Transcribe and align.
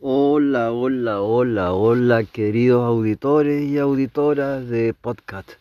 Hola, 0.00 0.70
hola, 0.70 1.22
hola, 1.22 1.72
hola, 1.72 2.22
queridos 2.22 2.84
auditores 2.86 3.64
y 3.64 3.78
auditoras 3.78 4.68
de 4.68 4.94
podcast. 4.94 5.54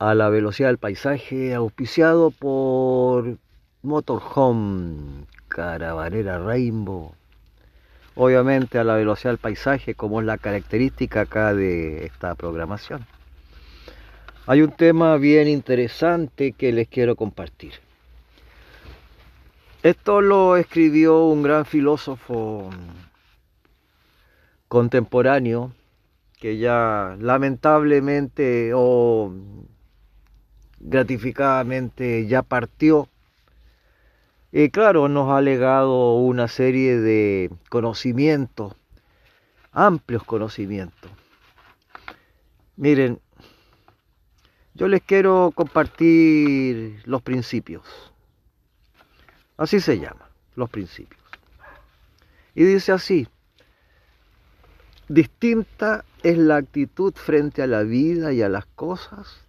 A 0.00 0.12
la 0.16 0.28
velocidad 0.28 0.70
del 0.70 0.78
paisaje, 0.78 1.54
auspiciado 1.54 2.32
por 2.32 3.36
Motorhome, 3.82 5.26
Caravanera 5.46 6.40
Rainbow. 6.40 7.14
Obviamente 8.16 8.80
a 8.80 8.84
la 8.84 8.96
velocidad 8.96 9.30
del 9.30 9.38
paisaje, 9.38 9.94
como 9.94 10.18
es 10.18 10.26
la 10.26 10.38
característica 10.38 11.20
acá 11.20 11.54
de 11.54 12.04
esta 12.04 12.34
programación. 12.34 13.06
Hay 14.46 14.62
un 14.62 14.72
tema 14.72 15.18
bien 15.18 15.46
interesante 15.46 16.50
que 16.50 16.72
les 16.72 16.88
quiero 16.88 17.14
compartir. 17.14 17.74
Esto 19.82 20.20
lo 20.20 20.56
escribió 20.56 21.24
un 21.24 21.42
gran 21.42 21.64
filósofo 21.64 22.70
contemporáneo 24.68 25.72
que 26.38 26.56
ya 26.58 27.16
lamentablemente 27.18 28.70
o 28.76 29.34
gratificadamente 30.78 32.28
ya 32.28 32.42
partió. 32.42 33.08
Y 34.52 34.70
claro, 34.70 35.08
nos 35.08 35.32
ha 35.32 35.40
legado 35.40 36.14
una 36.14 36.46
serie 36.46 37.00
de 37.00 37.50
conocimientos, 37.68 38.76
amplios 39.72 40.22
conocimientos. 40.22 41.10
Miren, 42.76 43.18
yo 44.74 44.86
les 44.86 45.02
quiero 45.02 45.50
compartir 45.52 47.02
los 47.04 47.20
principios 47.20 48.11
Así 49.62 49.78
se 49.78 50.00
llama, 50.00 50.28
los 50.56 50.68
principios. 50.70 51.22
Y 52.52 52.64
dice 52.64 52.90
así, 52.90 53.28
distinta 55.06 56.04
es 56.24 56.36
la 56.36 56.56
actitud 56.56 57.14
frente 57.14 57.62
a 57.62 57.68
la 57.68 57.84
vida 57.84 58.32
y 58.32 58.42
a 58.42 58.48
las 58.48 58.66
cosas 58.66 59.46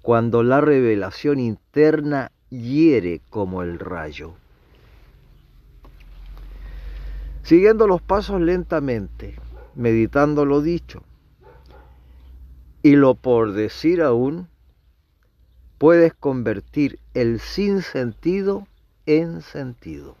cuando 0.00 0.44
la 0.44 0.60
revelación 0.60 1.40
interna 1.40 2.30
hiere 2.50 3.20
como 3.28 3.64
el 3.64 3.80
rayo. 3.80 4.36
Siguiendo 7.42 7.88
los 7.88 8.00
pasos 8.00 8.40
lentamente, 8.40 9.34
meditando 9.74 10.44
lo 10.44 10.62
dicho 10.62 11.02
y 12.80 12.94
lo 12.94 13.16
por 13.16 13.54
decir 13.54 14.02
aún, 14.02 14.46
puedes 15.78 16.14
convertir 16.14 17.00
el 17.12 17.40
sinsentido 17.40 18.68
en 19.06 19.40
sentido. 19.40 20.16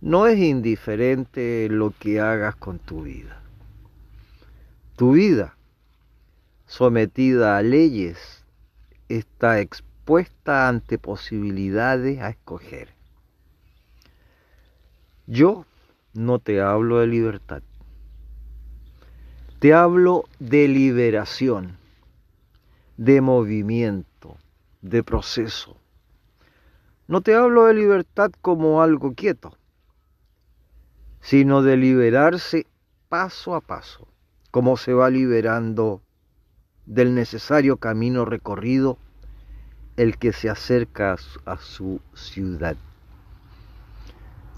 No 0.00 0.26
es 0.26 0.38
indiferente 0.38 1.68
lo 1.70 1.92
que 1.98 2.20
hagas 2.20 2.54
con 2.56 2.78
tu 2.78 3.02
vida. 3.02 3.40
Tu 4.96 5.12
vida, 5.12 5.56
sometida 6.66 7.56
a 7.56 7.62
leyes, 7.62 8.44
está 9.08 9.60
expuesta 9.60 10.68
ante 10.68 10.98
posibilidades 10.98 12.20
a 12.20 12.28
escoger. 12.28 12.90
Yo 15.26 15.64
no 16.12 16.38
te 16.38 16.60
hablo 16.60 17.00
de 17.00 17.06
libertad. 17.06 17.62
Te 19.58 19.72
hablo 19.72 20.24
de 20.38 20.68
liberación, 20.68 21.78
de 22.98 23.22
movimiento, 23.22 24.13
de 24.84 25.02
proceso. 25.02 25.78
No 27.08 27.22
te 27.22 27.34
hablo 27.34 27.64
de 27.64 27.74
libertad 27.74 28.30
como 28.42 28.82
algo 28.82 29.14
quieto, 29.14 29.56
sino 31.20 31.62
de 31.62 31.78
liberarse 31.78 32.66
paso 33.08 33.54
a 33.54 33.62
paso, 33.62 34.06
como 34.50 34.76
se 34.76 34.92
va 34.92 35.08
liberando 35.08 36.02
del 36.84 37.14
necesario 37.14 37.78
camino 37.78 38.26
recorrido 38.26 38.98
el 39.96 40.18
que 40.18 40.34
se 40.34 40.50
acerca 40.50 41.16
a 41.46 41.56
su 41.56 42.02
ciudad. 42.12 42.76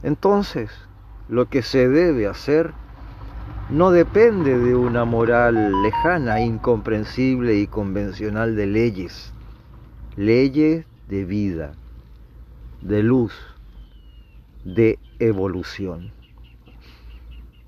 Entonces, 0.02 0.70
lo 1.28 1.48
que 1.48 1.62
se 1.62 1.88
debe 1.88 2.26
hacer 2.26 2.72
no 3.70 3.92
depende 3.92 4.58
de 4.58 4.74
una 4.74 5.04
moral 5.04 5.82
lejana, 5.82 6.40
incomprensible 6.40 7.54
y 7.54 7.68
convencional 7.68 8.56
de 8.56 8.66
leyes, 8.66 9.32
leyes 10.16 10.86
de 11.08 11.24
vida, 11.26 11.74
de 12.80 13.02
luz, 13.02 13.34
de 14.64 14.98
evolución. 15.18 16.10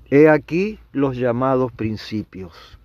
He 0.09 0.27
aquí 0.29 0.79
los 0.91 1.15
llamados 1.15 1.71
principios 1.71 2.79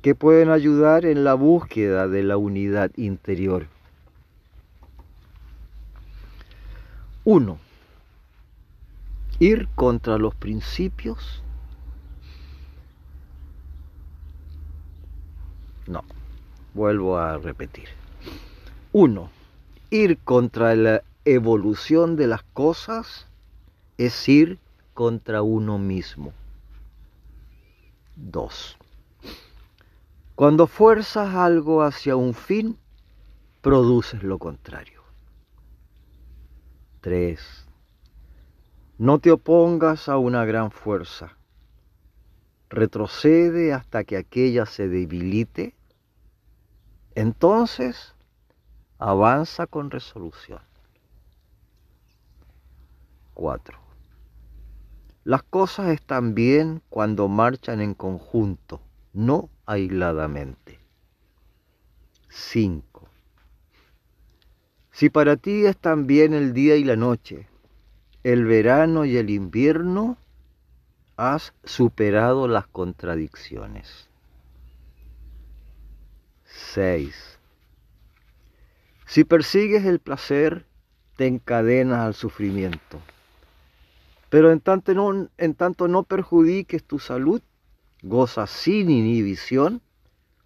que 0.00 0.14
pueden 0.14 0.48
ayudar 0.48 1.04
en 1.04 1.22
la 1.22 1.34
búsqueda 1.34 2.08
de 2.08 2.22
la 2.22 2.38
unidad 2.38 2.90
interior. 2.96 3.66
Uno, 7.24 7.58
ir 9.38 9.68
contra 9.74 10.16
los 10.16 10.34
principios. 10.34 11.44
No, 15.86 16.02
vuelvo 16.74 17.18
a 17.18 17.36
repetir. 17.36 18.01
Uno, 18.94 19.30
ir 19.88 20.18
contra 20.18 20.74
la 20.74 21.02
evolución 21.24 22.14
de 22.14 22.26
las 22.26 22.42
cosas 22.42 23.26
es 23.96 24.28
ir 24.28 24.58
contra 24.92 25.40
uno 25.40 25.78
mismo. 25.78 26.34
Dos, 28.16 28.76
cuando 30.34 30.66
fuerzas 30.66 31.34
algo 31.34 31.82
hacia 31.82 32.16
un 32.16 32.34
fin, 32.34 32.76
produces 33.62 34.22
lo 34.22 34.38
contrario. 34.38 35.00
Tres, 37.00 37.66
no 38.98 39.20
te 39.20 39.30
opongas 39.30 40.10
a 40.10 40.18
una 40.18 40.44
gran 40.44 40.70
fuerza. 40.70 41.38
Retrocede 42.68 43.72
hasta 43.72 44.04
que 44.04 44.18
aquella 44.18 44.66
se 44.66 44.88
debilite. 44.88 45.74
Entonces 47.14 48.11
Avanza 49.04 49.66
con 49.66 49.90
resolución. 49.90 50.60
4. 53.34 53.76
Las 55.24 55.42
cosas 55.42 55.88
están 55.88 56.36
bien 56.36 56.82
cuando 56.88 57.26
marchan 57.26 57.80
en 57.80 57.94
conjunto, 57.94 58.80
no 59.12 59.50
aisladamente. 59.66 60.78
5. 62.28 63.08
Si 64.92 65.10
para 65.10 65.36
ti 65.36 65.66
están 65.66 66.06
bien 66.06 66.32
el 66.32 66.52
día 66.52 66.76
y 66.76 66.84
la 66.84 66.94
noche, 66.94 67.48
el 68.22 68.44
verano 68.44 69.04
y 69.04 69.16
el 69.16 69.30
invierno, 69.30 70.16
has 71.16 71.54
superado 71.64 72.46
las 72.46 72.68
contradicciones. 72.68 74.08
6. 76.44 77.31
Si 79.12 79.24
persigues 79.24 79.84
el 79.84 79.98
placer, 79.98 80.64
te 81.18 81.26
encadenas 81.26 81.98
al 81.98 82.14
sufrimiento. 82.14 82.98
Pero 84.30 84.50
en 84.50 84.60
tanto 84.60 85.86
no, 85.86 86.02
perjudiques 86.04 86.82
tu 86.82 86.98
salud, 86.98 87.42
goza 88.02 88.46
sin 88.46 88.88
inhibición 88.88 89.82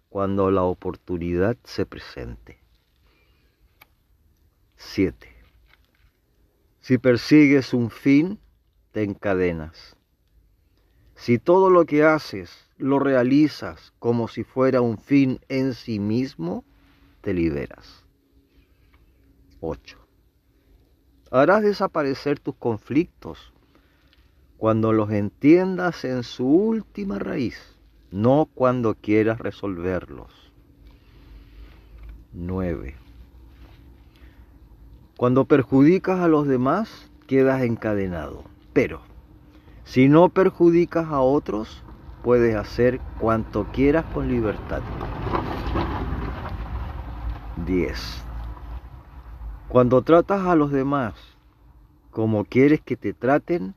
cuando 0.09 0.51
la 0.51 0.63
oportunidad 0.63 1.55
se 1.63 1.85
presente. 1.85 2.59
7. 4.75 5.33
Si 6.81 6.97
persigues 6.97 7.73
un 7.73 7.89
fin, 7.89 8.37
te 8.91 9.03
encadenas. 9.03 9.95
Si 11.15 11.39
todo 11.39 11.69
lo 11.69 11.85
que 11.85 12.03
haces 12.03 12.67
lo 12.77 12.99
realizas 12.99 13.93
como 13.99 14.27
si 14.27 14.43
fuera 14.43 14.81
un 14.81 14.97
fin 14.97 15.39
en 15.47 15.73
sí 15.73 15.99
mismo, 15.99 16.65
te 17.21 17.33
liberas. 17.33 18.03
8. 19.59 19.97
Harás 21.31 21.63
desaparecer 21.63 22.39
tus 22.39 22.55
conflictos 22.55 23.53
cuando 24.57 24.93
los 24.93 25.11
entiendas 25.11 26.05
en 26.05 26.23
su 26.23 26.47
última 26.47 27.19
raíz, 27.19 27.59
no 28.11 28.47
cuando 28.53 28.95
quieras 28.95 29.39
resolverlos. 29.39 30.31
9. 32.33 32.95
Cuando 35.17 35.45
perjudicas 35.45 36.19
a 36.19 36.27
los 36.27 36.47
demás, 36.47 37.11
quedas 37.25 37.63
encadenado. 37.63 38.43
Pero, 38.73 39.01
si 39.83 40.07
no 40.07 40.29
perjudicas 40.29 41.07
a 41.07 41.21
otros, 41.21 41.83
puedes 42.23 42.55
hacer 42.55 42.99
cuanto 43.19 43.65
quieras 43.71 44.05
con 44.13 44.27
libertad. 44.27 44.81
10. 47.65 48.26
Cuando 49.69 50.01
tratas 50.01 50.45
a 50.45 50.55
los 50.55 50.71
demás 50.71 51.13
como 52.09 52.45
quieres 52.45 52.81
que 52.81 52.95
te 52.95 53.13
traten, 53.13 53.75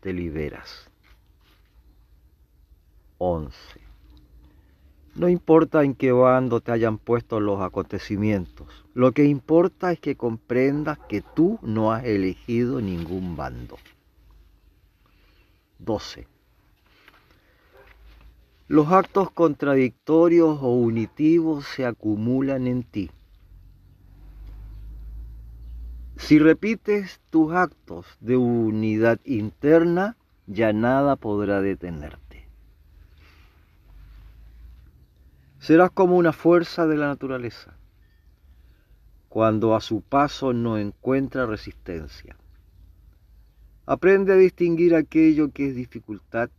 te 0.00 0.12
liberas. 0.12 0.90
11. 3.18 3.54
No 5.14 5.28
importa 5.28 5.84
en 5.84 5.94
qué 5.94 6.10
bando 6.10 6.60
te 6.60 6.72
hayan 6.72 6.98
puesto 6.98 7.38
los 7.38 7.60
acontecimientos, 7.60 8.84
lo 8.92 9.12
que 9.12 9.24
importa 9.24 9.92
es 9.92 10.00
que 10.00 10.16
comprendas 10.16 10.98
que 11.08 11.22
tú 11.22 11.58
no 11.62 11.92
has 11.92 12.04
elegido 12.04 12.80
ningún 12.80 13.36
bando. 13.36 13.76
12. 15.78 16.26
Los 18.68 18.90
actos 18.90 19.30
contradictorios 19.30 20.58
o 20.60 20.72
unitivos 20.72 21.66
se 21.66 21.86
acumulan 21.86 22.66
en 22.66 22.82
ti. 22.82 23.10
Si 26.16 26.38
repites 26.38 27.20
tus 27.30 27.52
actos 27.52 28.06
de 28.20 28.36
unidad 28.36 29.20
interna, 29.24 30.16
ya 30.46 30.72
nada 30.72 31.16
podrá 31.16 31.60
detenerte. 31.60 32.48
Serás 35.58 35.90
como 35.90 36.16
una 36.16 36.32
fuerza 36.32 36.86
de 36.86 36.96
la 36.96 37.08
naturaleza, 37.08 37.76
cuando 39.28 39.74
a 39.74 39.80
su 39.80 40.00
paso 40.00 40.52
no 40.52 40.78
encuentra 40.78 41.44
resistencia. 41.44 42.36
Aprende 43.84 44.32
a 44.32 44.36
distinguir 44.36 44.94
aquello 44.94 45.50
que 45.50 45.68
es 45.68 45.76
dificultad, 45.76 46.50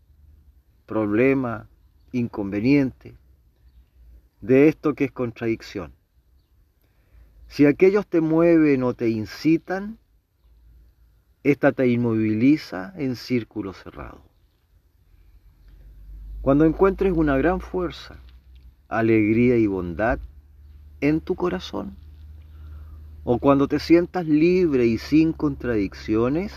problema, 0.86 1.68
inconveniente, 2.12 3.16
de 4.42 4.68
esto 4.68 4.94
que 4.94 5.06
es 5.06 5.12
contradicción. 5.12 5.97
Si 7.48 7.66
aquellos 7.66 8.08
te 8.08 8.22
mueven 8.22 8.84
o 8.84 8.94
te 8.94 9.10
incitan, 9.10 9.98
ésta 11.44 11.72
te 11.72 11.88
inmoviliza 11.88 12.94
en 12.98 13.16
círculo 13.16 13.74
cerrado. 13.74 14.22
Cuando 16.42 16.66
encuentres 16.66 17.14
una 17.14 17.38
gran 17.38 17.60
fuerza, 17.60 18.18
alegría 18.88 19.58
y 19.58 19.68
bondad 19.68 20.20
en 21.02 21.22
tu 21.22 21.36
corazón, 21.36 21.96
o 23.24 23.40
cuando 23.40 23.68
te 23.68 23.80
sientas 23.80 24.26
libre 24.26 24.86
y 24.86 24.98
sin 24.98 25.34
contradicciones, 25.34 26.54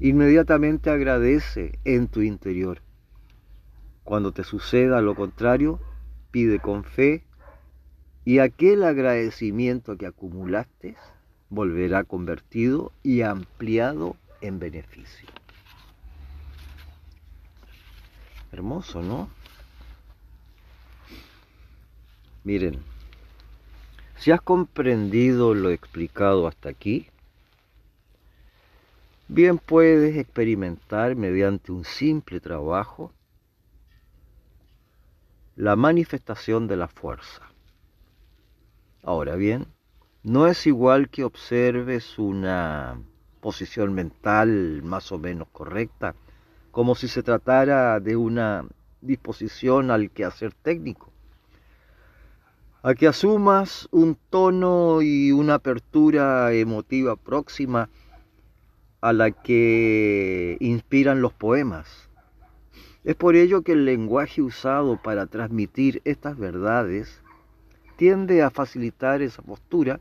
inmediatamente 0.00 0.90
agradece 0.90 1.78
en 1.84 2.08
tu 2.08 2.22
interior 2.22 2.84
cuando 4.04 4.32
te 4.32 4.44
suceda 4.44 5.00
lo 5.00 5.14
contrario, 5.14 5.80
pide 6.30 6.60
con 6.60 6.84
fe 6.84 7.24
y 8.24 8.38
aquel 8.38 8.84
agradecimiento 8.84 9.96
que 9.96 10.06
acumulaste 10.06 10.96
volverá 11.50 12.04
convertido 12.04 12.92
y 13.02 13.22
ampliado 13.22 14.16
en 14.40 14.58
beneficio. 14.58 15.28
Hermoso, 18.50 19.02
¿no? 19.02 19.28
Miren, 22.44 22.82
si 24.16 24.30
has 24.30 24.40
comprendido 24.40 25.54
lo 25.54 25.70
explicado 25.70 26.46
hasta 26.46 26.68
aquí, 26.68 27.08
bien 29.28 29.58
puedes 29.58 30.16
experimentar 30.16 31.16
mediante 31.16 31.72
un 31.72 31.84
simple 31.84 32.40
trabajo 32.40 33.12
la 35.56 35.76
manifestación 35.76 36.66
de 36.68 36.76
la 36.76 36.88
fuerza. 36.88 37.53
Ahora 39.06 39.36
bien, 39.36 39.66
no 40.22 40.46
es 40.46 40.66
igual 40.66 41.10
que 41.10 41.24
observes 41.24 42.18
una 42.18 42.98
posición 43.42 43.92
mental 43.92 44.80
más 44.82 45.12
o 45.12 45.18
menos 45.18 45.46
correcta, 45.52 46.14
como 46.70 46.94
si 46.94 47.08
se 47.08 47.22
tratara 47.22 48.00
de 48.00 48.16
una 48.16 48.64
disposición 49.02 49.90
al 49.90 50.10
quehacer 50.10 50.54
técnico, 50.54 51.12
a 52.82 52.94
que 52.94 53.06
asumas 53.06 53.88
un 53.90 54.16
tono 54.30 55.02
y 55.02 55.32
una 55.32 55.56
apertura 55.56 56.50
emotiva 56.54 57.14
próxima 57.16 57.90
a 59.02 59.12
la 59.12 59.32
que 59.32 60.56
inspiran 60.60 61.20
los 61.20 61.34
poemas. 61.34 62.08
Es 63.04 63.16
por 63.16 63.36
ello 63.36 63.60
que 63.60 63.72
el 63.72 63.84
lenguaje 63.84 64.40
usado 64.40 64.96
para 65.02 65.26
transmitir 65.26 66.00
estas 66.06 66.38
verdades 66.38 67.22
tiende 67.96 68.42
a 68.42 68.50
facilitar 68.50 69.22
esa 69.22 69.42
postura 69.42 70.00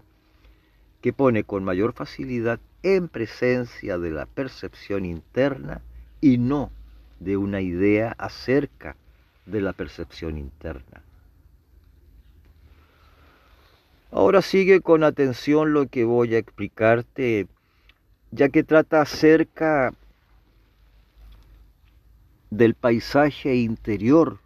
que 1.01 1.13
pone 1.13 1.43
con 1.43 1.63
mayor 1.63 1.93
facilidad 1.93 2.59
en 2.81 3.07
presencia 3.07 3.97
de 3.97 4.11
la 4.11 4.25
percepción 4.25 5.05
interna 5.05 5.81
y 6.21 6.37
no 6.37 6.71
de 7.19 7.37
una 7.37 7.61
idea 7.61 8.15
acerca 8.17 8.95
de 9.45 9.61
la 9.61 9.73
percepción 9.73 10.37
interna. 10.37 11.01
Ahora 14.11 14.41
sigue 14.41 14.81
con 14.81 15.03
atención 15.03 15.73
lo 15.73 15.87
que 15.87 16.05
voy 16.05 16.35
a 16.35 16.37
explicarte, 16.37 17.47
ya 18.31 18.49
que 18.49 18.63
trata 18.63 19.01
acerca 19.01 19.93
del 22.51 22.75
paisaje 22.75 23.55
interior 23.55 24.42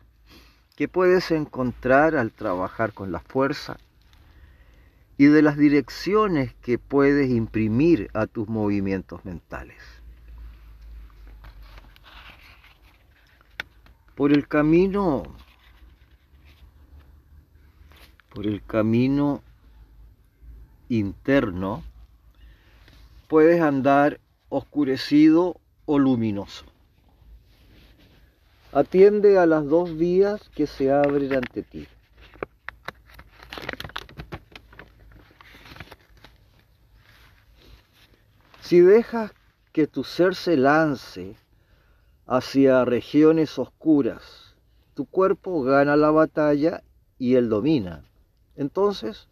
que 0.78 0.88
puedes 0.88 1.32
encontrar 1.32 2.16
al 2.16 2.32
trabajar 2.32 2.94
con 2.94 3.12
la 3.12 3.20
fuerza 3.20 3.78
y 5.18 5.26
de 5.26 5.42
las 5.42 5.58
direcciones 5.58 6.54
que 6.62 6.78
puedes 6.78 7.32
imprimir 7.32 8.12
a 8.14 8.28
tus 8.28 8.48
movimientos 8.48 9.26
mentales. 9.26 9.82
Por 14.14 14.32
el 14.32 14.48
camino, 14.48 15.24
por 18.32 18.46
el 18.46 18.64
camino 18.64 19.42
interno, 20.90 21.84
puedes 23.28 23.62
andar 23.62 24.20
oscurecido 24.50 25.60
o 25.88 25.98
luminoso. 25.98 26.66
Atiende 28.74 29.38
a 29.40 29.46
las 29.46 29.66
dos 29.66 29.98
vías 29.98 30.50
que 30.50 30.68
se 30.68 30.92
abren 30.92 31.34
ante 31.34 31.64
ti. 31.64 31.88
Si 38.62 38.82
dejas 38.82 39.32
que 39.72 39.88
tu 39.88 40.04
ser 40.04 40.36
se 40.36 40.58
lance 40.58 41.38
hacia 42.26 42.84
regiones 42.84 43.58
oscuras, 43.58 44.56
tu 44.94 45.06
cuerpo 45.06 45.64
gana 45.64 45.96
la 45.96 46.12
batalla 46.12 46.84
y 47.18 47.36
él 47.36 47.48
domina. 47.48 48.04
Entonces, 48.58 49.30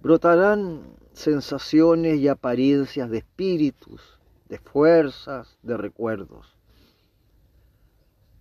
brotarán 0.00 0.82
sensaciones 1.12 2.18
y 2.18 2.28
apariencias 2.28 3.10
de 3.10 3.18
espíritus, 3.18 4.18
de 4.48 4.58
fuerzas, 4.58 5.58
de 5.62 5.76
recuerdos. 5.76 6.54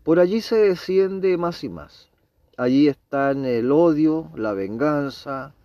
Por 0.03 0.19
allí 0.19 0.41
se 0.41 0.57
desciende 0.57 1.37
más 1.37 1.63
y 1.63 1.69
más. 1.69 2.09
Allí 2.57 2.89
están 2.89 3.45
el 3.45 3.71
odio, 3.71 4.29
la 4.35 4.51
venganza, 4.51 5.55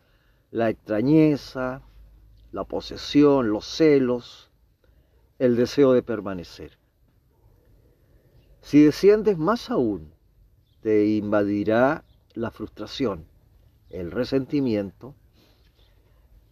la 0.52 0.70
extrañeza, 0.70 1.82
la 2.52 2.62
posesión, 2.64 3.50
los 3.50 3.66
celos, 3.66 4.50
el 5.40 5.56
deseo 5.56 5.92
de 5.92 6.02
permanecer. 6.02 6.78
Si 8.62 8.82
desciendes 8.82 9.38
más 9.38 9.70
aún, 9.70 10.12
te 10.82 11.06
invadirá 11.06 12.04
la 12.34 12.52
frustración, 12.52 13.26
el 13.90 14.12
resentimiento 14.12 15.14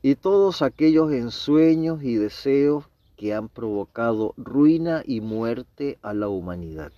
y 0.02 0.16
todos 0.16 0.60
aquellos 0.60 1.12
ensueños 1.12 2.02
y 2.02 2.16
deseos 2.16 2.84
que 3.16 3.32
han 3.32 3.48
provocado 3.48 4.34
ruina 4.36 5.02
y 5.06 5.20
muerte 5.20 5.98
a 6.02 6.14
la 6.14 6.28
humanidad. 6.28 6.92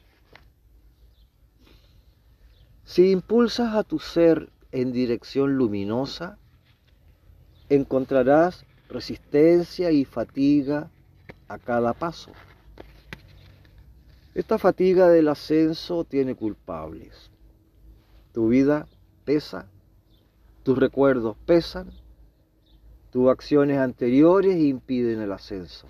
Si 2.89 3.11
impulsas 3.11 3.75
a 3.75 3.85
tu 3.85 3.99
ser 3.99 4.49
en 4.73 4.93
dirección 4.93 5.57
luminosa, 5.57 6.39
encontrarás 7.69 8.65
resistencia 8.89 9.91
y 9.91 10.07
fatiga 10.07 10.91
a 11.49 11.59
cada 11.59 11.93
paso. 11.93 12.33
Esta 14.35 14.57
fatiga 14.57 15.11
del 15.11 15.29
ascenso 15.29 16.05
tiene 16.05 16.35
culpables. 16.35 17.31
Tu 18.33 18.49
vida 18.49 18.89
pesa, 19.27 19.69
tus 20.63 20.79
recuerdos 20.79 21.37
pesan, 21.45 21.91
tus 23.11 23.29
acciones 23.29 23.77
anteriores 23.77 24.57
impiden 24.57 25.21
el 25.21 25.33
ascenso. 25.33 25.89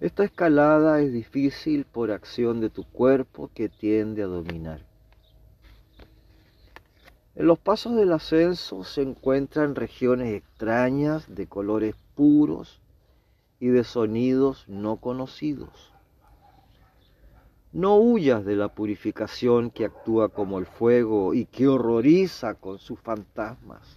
Esta 0.00 0.24
escalada 0.24 1.02
es 1.02 1.12
difícil 1.12 1.84
por 1.84 2.10
acción 2.10 2.62
de 2.62 2.70
tu 2.70 2.84
cuerpo 2.84 3.50
que 3.52 3.68
tiende 3.68 4.22
a 4.22 4.26
dominar. 4.26 4.89
En 7.36 7.46
los 7.46 7.58
pasos 7.58 7.94
del 7.94 8.12
ascenso 8.12 8.82
se 8.82 9.02
encuentran 9.02 9.74
regiones 9.74 10.34
extrañas 10.34 11.32
de 11.32 11.46
colores 11.46 11.94
puros 12.14 12.80
y 13.60 13.68
de 13.68 13.84
sonidos 13.84 14.64
no 14.68 14.96
conocidos. 14.96 15.92
No 17.72 17.96
huyas 17.98 18.44
de 18.44 18.56
la 18.56 18.68
purificación 18.68 19.70
que 19.70 19.84
actúa 19.84 20.30
como 20.30 20.58
el 20.58 20.66
fuego 20.66 21.34
y 21.34 21.46
que 21.46 21.68
horroriza 21.68 22.54
con 22.54 22.80
sus 22.80 22.98
fantasmas. 22.98 23.96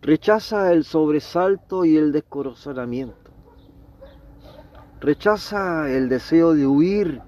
Rechaza 0.00 0.72
el 0.72 0.84
sobresalto 0.84 1.84
y 1.84 1.96
el 1.96 2.12
descorazonamiento. 2.12 3.32
Rechaza 5.00 5.90
el 5.90 6.08
deseo 6.08 6.54
de 6.54 6.66
huir 6.66 7.20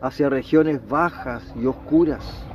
hacia 0.00 0.30
regiones 0.30 0.88
bajas 0.88 1.52
y 1.60 1.66
oscuras. 1.66 2.47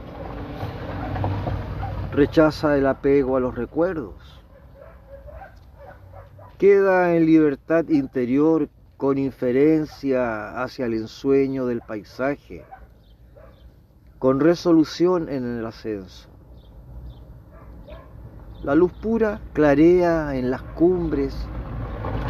Rechaza 2.13 2.77
el 2.77 2.85
apego 2.85 3.37
a 3.37 3.39
los 3.39 3.55
recuerdos. 3.55 4.39
Queda 6.59 7.15
en 7.15 7.25
libertad 7.25 7.89
interior 7.89 8.69
con 8.97 9.17
inferencia 9.17 10.61
hacia 10.61 10.85
el 10.85 10.93
ensueño 10.93 11.65
del 11.65 11.81
paisaje, 11.81 12.63
con 14.19 14.39
resolución 14.39 15.27
en 15.27 15.57
el 15.57 15.65
ascenso. 15.65 16.29
La 18.61 18.75
luz 18.75 18.93
pura 18.93 19.41
clarea 19.53 20.35
en 20.35 20.51
las 20.51 20.61
cumbres 20.61 21.35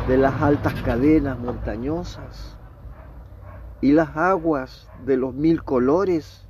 de 0.07 0.15
las 0.15 0.41
altas 0.41 0.75
cadenas 0.83 1.37
montañosas 1.37 2.57
y 3.81 3.91
las 3.91 4.15
aguas 4.15 4.87
de 5.05 5.17
los 5.17 5.33
mil 5.33 5.61
colores 5.61 6.47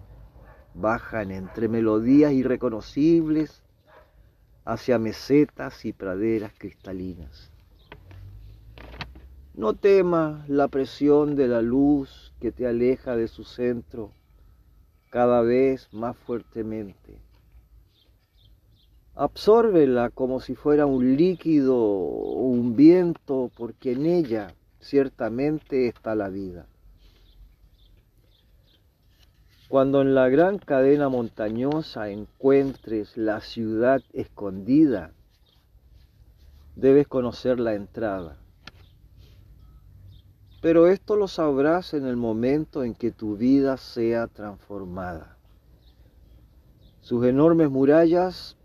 bajan 0.73 1.31
entre 1.31 1.67
melodías 1.67 2.33
irreconocibles 2.33 3.61
hacia 4.65 4.97
mesetas 4.97 5.85
y 5.85 5.93
praderas 5.93 6.53
cristalinas. 6.57 7.51
No 9.55 9.75
temas 9.75 10.49
la 10.49 10.67
presión 10.67 11.35
de 11.35 11.47
la 11.47 11.61
luz 11.61 12.33
que 12.39 12.51
te 12.51 12.65
aleja 12.65 13.15
de 13.15 13.27
su 13.27 13.43
centro 13.43 14.11
cada 15.11 15.41
vez 15.41 15.93
más 15.93 16.17
fuertemente. 16.17 17.19
Absórbela 19.15 20.09
como 20.09 20.39
si 20.39 20.55
fuera 20.55 20.87
un 20.87 21.15
líquido 21.15 21.77
o 21.77 22.47
un 22.47 22.75
viento, 22.75 23.51
porque 23.55 23.91
en 23.91 24.07
ella 24.07 24.55
ciertamente 24.79 25.87
está 25.87 26.15
la 26.15 26.29
vida. 26.29 26.65
Cuando 29.73 30.03
en 30.03 30.13
la 30.13 30.29
gran 30.29 30.59
cadena 30.59 31.09
montañosa 31.09 32.09
encuentres 32.09 33.17
la 33.17 33.41
ciudad 33.41 34.03
escondida, 34.13 35.13
debes 36.75 37.07
conocer 37.07 37.59
la 37.59 37.73
entrada. 37.73 38.37
Pero 40.61 40.85
esto 40.85 41.15
lo 41.15 41.27
sabrás 41.27 41.95
en 41.95 42.05
el 42.05 42.17
momento 42.17 42.83
en 42.83 42.93
que 42.93 43.09
tu 43.09 43.35
vida 43.35 43.77
sea 43.77 44.27
transformada. 44.27 45.39
Sus 47.01 47.25
enormes 47.25 47.71
murallas 47.71 48.55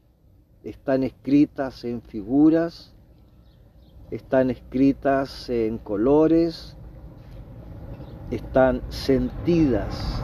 están 0.63 1.05
escritas 1.05 1.85
en 1.85 2.03
figuras, 2.03 2.95
están 4.11 4.51
escritas 4.51 5.49
en 5.49 5.79
colores, 5.79 6.77
están 8.31 8.83
sentidas. 8.91 10.23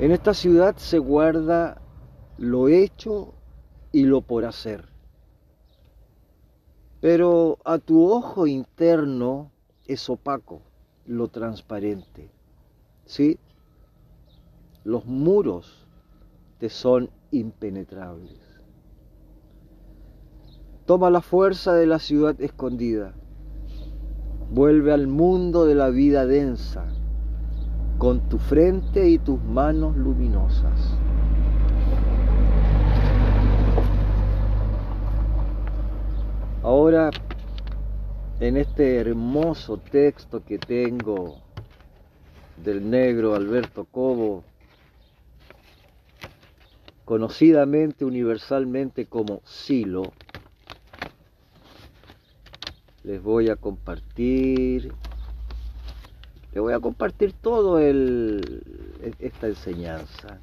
En 0.00 0.12
esta 0.12 0.32
ciudad 0.32 0.76
se 0.78 0.98
guarda 0.98 1.82
lo 2.38 2.68
hecho 2.68 3.34
y 3.92 4.04
lo 4.04 4.22
por 4.22 4.46
hacer. 4.46 4.86
Pero 7.02 7.58
a 7.66 7.76
tu 7.76 8.10
ojo 8.10 8.46
interno 8.46 9.50
es 9.86 10.08
opaco 10.08 10.62
lo 11.04 11.28
transparente. 11.28 12.30
¿Sí? 13.04 13.38
Los 14.84 15.04
muros 15.04 15.86
te 16.56 16.70
son 16.70 17.10
impenetrables. 17.30 18.40
Toma 20.86 21.10
la 21.10 21.20
fuerza 21.20 21.74
de 21.74 21.86
la 21.86 21.98
ciudad 21.98 22.40
escondida. 22.40 23.12
Vuelve 24.50 24.94
al 24.94 25.08
mundo 25.08 25.66
de 25.66 25.74
la 25.74 25.90
vida 25.90 26.24
densa 26.24 26.90
con 28.00 28.30
tu 28.30 28.38
frente 28.38 29.06
y 29.10 29.18
tus 29.18 29.38
manos 29.42 29.94
luminosas. 29.94 30.96
Ahora, 36.62 37.10
en 38.40 38.56
este 38.56 38.96
hermoso 38.96 39.76
texto 39.76 40.42
que 40.42 40.56
tengo 40.58 41.42
del 42.64 42.88
negro 42.88 43.34
Alberto 43.34 43.84
Cobo, 43.84 44.44
conocidamente 47.04 48.06
universalmente 48.06 49.04
como 49.04 49.42
Silo, 49.44 50.14
les 53.04 53.22
voy 53.22 53.50
a 53.50 53.56
compartir, 53.56 54.90
les 56.52 56.62
voy 56.62 56.72
a 56.72 56.80
compartir 56.80 57.32
todo 57.32 57.78
el, 57.78 58.62
esta 59.18 59.46
enseñanza. 59.46 60.40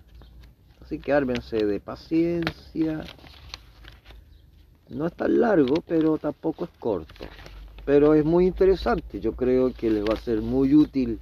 Así 0.82 1.00
que 1.00 1.14
ármense 1.14 1.66
de 1.66 1.80
paciencia. 1.80 3.04
No 4.90 5.06
es 5.06 5.14
tan 5.14 5.42
largo, 5.42 5.76
pero 5.86 6.18
tampoco 6.18 6.66
es 6.66 6.72
corto. 6.80 7.26
Pero 7.86 8.14
es 8.14 8.24
muy 8.24 8.48
interesante. 8.48 9.20
Yo 9.20 9.34
creo 9.34 9.74
que 9.74 9.90
les 9.90 10.04
va 10.04 10.14
a 10.14 10.18
ser 10.18 10.42
muy 10.42 10.74
útil 10.74 11.20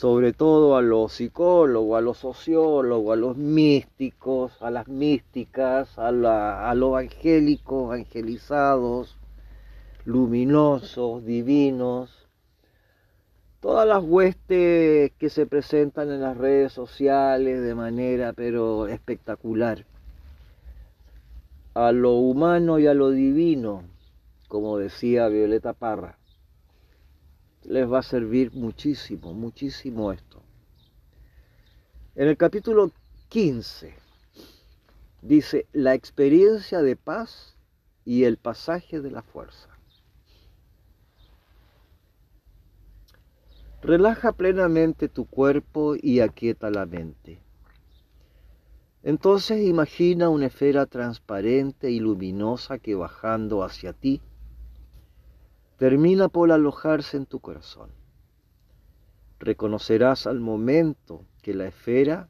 sobre 0.00 0.32
todo 0.32 0.76
a 0.76 0.82
los 0.82 1.12
psicólogos, 1.12 1.98
a 1.98 2.00
los 2.00 2.16
sociólogos, 2.16 3.12
a 3.12 3.16
los 3.16 3.36
místicos, 3.36 4.52
a 4.62 4.70
las 4.70 4.88
místicas, 4.88 5.98
a, 5.98 6.10
los 6.10 6.96
angélicos, 6.96 7.92
angelizados, 7.92 9.18
luminosos, 10.06 11.24
divinos, 11.26 12.19
todas 13.60 13.86
las 13.86 14.02
huestes 14.02 15.12
que 15.18 15.30
se 15.30 15.46
presentan 15.46 16.10
en 16.10 16.22
las 16.22 16.36
redes 16.36 16.72
sociales 16.72 17.62
de 17.62 17.74
manera 17.74 18.32
pero 18.32 18.88
espectacular, 18.88 19.84
a 21.74 21.92
lo 21.92 22.12
humano 22.14 22.78
y 22.78 22.86
a 22.86 22.94
lo 22.94 23.10
divino, 23.10 23.84
como 24.48 24.78
decía 24.78 25.28
Violeta 25.28 25.72
Parra 25.72 26.20
les 27.64 27.90
va 27.90 27.98
a 27.98 28.02
servir 28.02 28.52
muchísimo, 28.52 29.32
muchísimo 29.32 30.12
esto. 30.12 30.42
En 32.14 32.28
el 32.28 32.36
capítulo 32.36 32.90
15 33.28 33.94
dice 35.22 35.66
la 35.72 35.94
experiencia 35.94 36.82
de 36.82 36.96
paz 36.96 37.56
y 38.04 38.24
el 38.24 38.36
pasaje 38.38 39.00
de 39.00 39.10
la 39.10 39.22
fuerza. 39.22 39.69
Relaja 43.82 44.32
plenamente 44.32 45.08
tu 45.08 45.24
cuerpo 45.24 45.94
y 46.00 46.20
aquieta 46.20 46.70
la 46.70 46.84
mente. 46.84 47.40
Entonces 49.02 49.66
imagina 49.66 50.28
una 50.28 50.46
esfera 50.46 50.84
transparente 50.84 51.90
y 51.90 52.00
luminosa 52.00 52.78
que 52.78 52.94
bajando 52.94 53.62
hacia 53.64 53.94
ti 53.94 54.20
termina 55.78 56.28
por 56.28 56.52
alojarse 56.52 57.16
en 57.16 57.24
tu 57.24 57.40
corazón. 57.40 57.88
Reconocerás 59.38 60.26
al 60.26 60.40
momento 60.40 61.24
que 61.40 61.54
la 61.54 61.66
esfera 61.66 62.28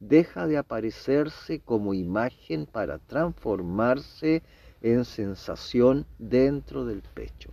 deja 0.00 0.48
de 0.48 0.58
aparecerse 0.58 1.60
como 1.60 1.94
imagen 1.94 2.66
para 2.66 2.98
transformarse 2.98 4.42
en 4.82 5.04
sensación 5.04 6.06
dentro 6.18 6.84
del 6.84 7.02
pecho. 7.02 7.50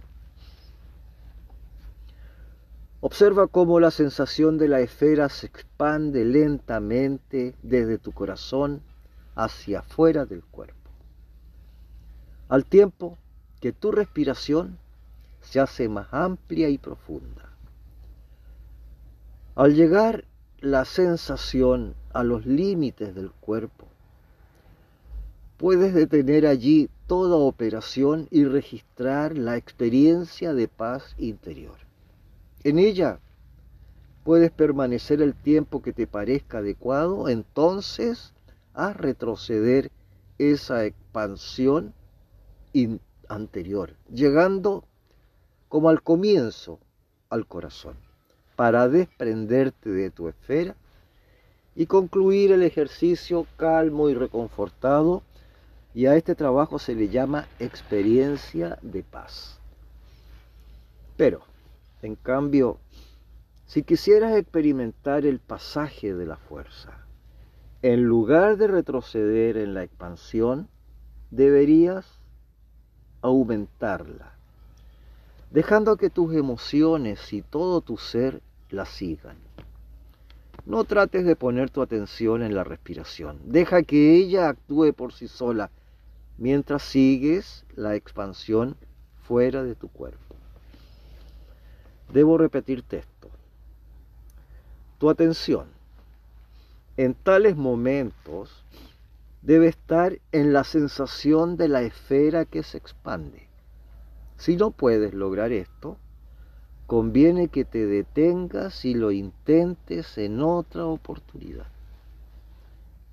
Observa 3.07 3.45
cómo 3.45 3.79
la 3.79 3.91
sensación 3.91 4.57
de 4.57 4.67
la 4.67 4.79
esfera 4.79 5.29
se 5.29 5.45
expande 5.45 6.25
lentamente 6.25 7.53
desde 7.61 7.99
tu 7.99 8.11
corazón 8.11 8.81
hacia 9.35 9.81
afuera 9.81 10.25
del 10.25 10.43
cuerpo. 10.43 10.89
Al 12.49 12.65
tiempo 12.65 13.19
que 13.61 13.73
tu 13.73 13.91
respiración 13.91 14.79
se 15.39 15.59
hace 15.59 15.87
más 15.87 16.07
amplia 16.09 16.67
y 16.69 16.79
profunda. 16.79 17.51
Al 19.53 19.75
llegar 19.75 20.25
la 20.59 20.83
sensación 20.83 21.93
a 22.11 22.23
los 22.23 22.47
límites 22.47 23.13
del 23.13 23.29
cuerpo, 23.29 23.85
puedes 25.57 25.93
detener 25.93 26.47
allí 26.47 26.89
toda 27.05 27.35
operación 27.35 28.27
y 28.31 28.45
registrar 28.45 29.37
la 29.37 29.57
experiencia 29.57 30.55
de 30.55 30.67
paz 30.67 31.13
interior. 31.19 31.84
En 32.65 32.79
ella 32.79 33.19
puedes 34.23 34.49
permanecer 34.49 35.21
el 35.21 35.35
tiempo 35.35 35.83
que 35.83 35.93
te 35.93 36.07
parezca 36.07 36.57
adecuado, 36.57 37.29
entonces 37.29 38.33
a 38.73 38.91
retroceder 38.91 39.91
esa 40.39 40.83
expansión 40.83 41.93
anterior, 43.27 43.93
llegando 44.11 44.83
como 45.69 45.89
al 45.89 46.01
comienzo 46.01 46.79
al 47.29 47.45
corazón, 47.45 47.97
para 48.55 48.89
desprenderte 48.89 49.91
de 49.91 50.09
tu 50.09 50.27
esfera 50.27 50.75
y 51.75 51.85
concluir 51.85 52.51
el 52.51 52.63
ejercicio 52.63 53.45
calmo 53.57 54.09
y 54.09 54.15
reconfortado, 54.15 55.21
y 55.93 56.07
a 56.07 56.15
este 56.15 56.33
trabajo 56.33 56.79
se 56.79 56.95
le 56.95 57.09
llama 57.09 57.47
experiencia 57.59 58.79
de 58.81 59.03
paz. 59.03 59.59
Pero, 61.15 61.43
en 62.05 62.15
cambio, 62.15 62.77
si 63.65 63.81
quisieras 63.81 64.37
experimentar 64.37 65.25
el 65.25 65.39
pasaje 65.39 66.13
de 66.13 66.27
la 66.27 66.37
fuerza, 66.37 66.99
en 67.81 68.03
lugar 68.03 68.57
de 68.57 68.67
retroceder 68.67 69.57
en 69.57 69.73
la 69.73 69.83
expansión, 69.83 70.67
deberías 71.31 72.05
aumentarla, 73.21 74.33
dejando 75.49 75.97
que 75.97 76.11
tus 76.11 76.35
emociones 76.35 77.33
y 77.33 77.41
todo 77.41 77.81
tu 77.81 77.97
ser 77.97 78.41
la 78.69 78.85
sigan. 78.85 79.37
No 80.67 80.83
trates 80.83 81.25
de 81.25 81.35
poner 81.35 81.71
tu 81.71 81.81
atención 81.81 82.43
en 82.43 82.53
la 82.53 82.63
respiración, 82.63 83.39
deja 83.45 83.81
que 83.81 84.15
ella 84.15 84.49
actúe 84.49 84.93
por 84.93 85.11
sí 85.11 85.27
sola 85.27 85.71
mientras 86.37 86.83
sigues 86.83 87.65
la 87.75 87.95
expansión 87.95 88.75
fuera 89.23 89.63
de 89.63 89.73
tu 89.73 89.87
cuerpo. 89.87 90.24
Debo 92.11 92.37
repetirte 92.37 92.97
esto. 92.97 93.29
Tu 94.97 95.09
atención 95.09 95.75
en 96.97 97.13
tales 97.13 97.57
momentos 97.57 98.63
debe 99.41 99.67
estar 99.67 100.17
en 100.31 100.53
la 100.53 100.63
sensación 100.63 101.57
de 101.57 101.67
la 101.67 101.81
esfera 101.81 102.45
que 102.45 102.63
se 102.63 102.77
expande. 102.77 103.49
Si 104.37 104.55
no 104.55 104.71
puedes 104.71 105.13
lograr 105.13 105.51
esto, 105.51 105.97
conviene 106.87 107.49
que 107.49 107.65
te 107.65 107.85
detengas 107.85 108.85
y 108.85 108.93
lo 108.93 109.11
intentes 109.11 110.17
en 110.17 110.41
otra 110.41 110.85
oportunidad. 110.85 111.67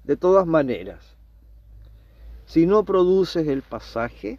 De 0.05 0.17
todas 0.17 0.47
maneras, 0.47 1.17
si 2.47 2.67
no 2.67 2.85
produces 2.85 3.49
el 3.49 3.63
pasaje, 3.63 4.39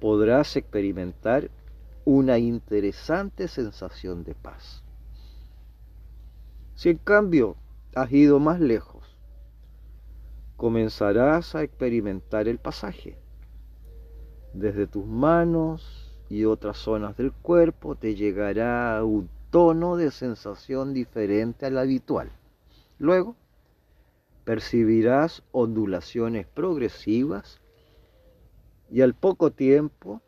podrás 0.00 0.56
experimentar 0.56 1.50
una 2.06 2.38
interesante 2.38 3.48
sensación 3.48 4.22
de 4.22 4.36
paz. 4.36 4.84
Si 6.76 6.88
en 6.88 6.98
cambio 6.98 7.56
has 7.96 8.12
ido 8.12 8.38
más 8.38 8.60
lejos, 8.60 9.18
comenzarás 10.56 11.56
a 11.56 11.64
experimentar 11.64 12.46
el 12.46 12.58
pasaje. 12.58 13.18
Desde 14.54 14.86
tus 14.86 15.04
manos 15.04 16.16
y 16.30 16.44
otras 16.44 16.78
zonas 16.78 17.16
del 17.16 17.32
cuerpo 17.32 17.96
te 17.96 18.14
llegará 18.14 19.02
un 19.02 19.28
tono 19.50 19.96
de 19.96 20.12
sensación 20.12 20.94
diferente 20.94 21.66
al 21.66 21.76
habitual. 21.76 22.30
Luego, 22.98 23.34
percibirás 24.44 25.42
ondulaciones 25.50 26.46
progresivas 26.46 27.60
y 28.92 29.00
al 29.00 29.14
poco 29.14 29.50
tiempo 29.50 30.22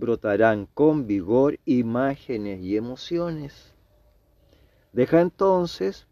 brotarán 0.00 0.66
con 0.66 1.06
vigor 1.06 1.60
imágenes 1.66 2.60
y 2.60 2.76
emociones. 2.76 3.74
Deja 4.92 5.20
entonces 5.20 6.08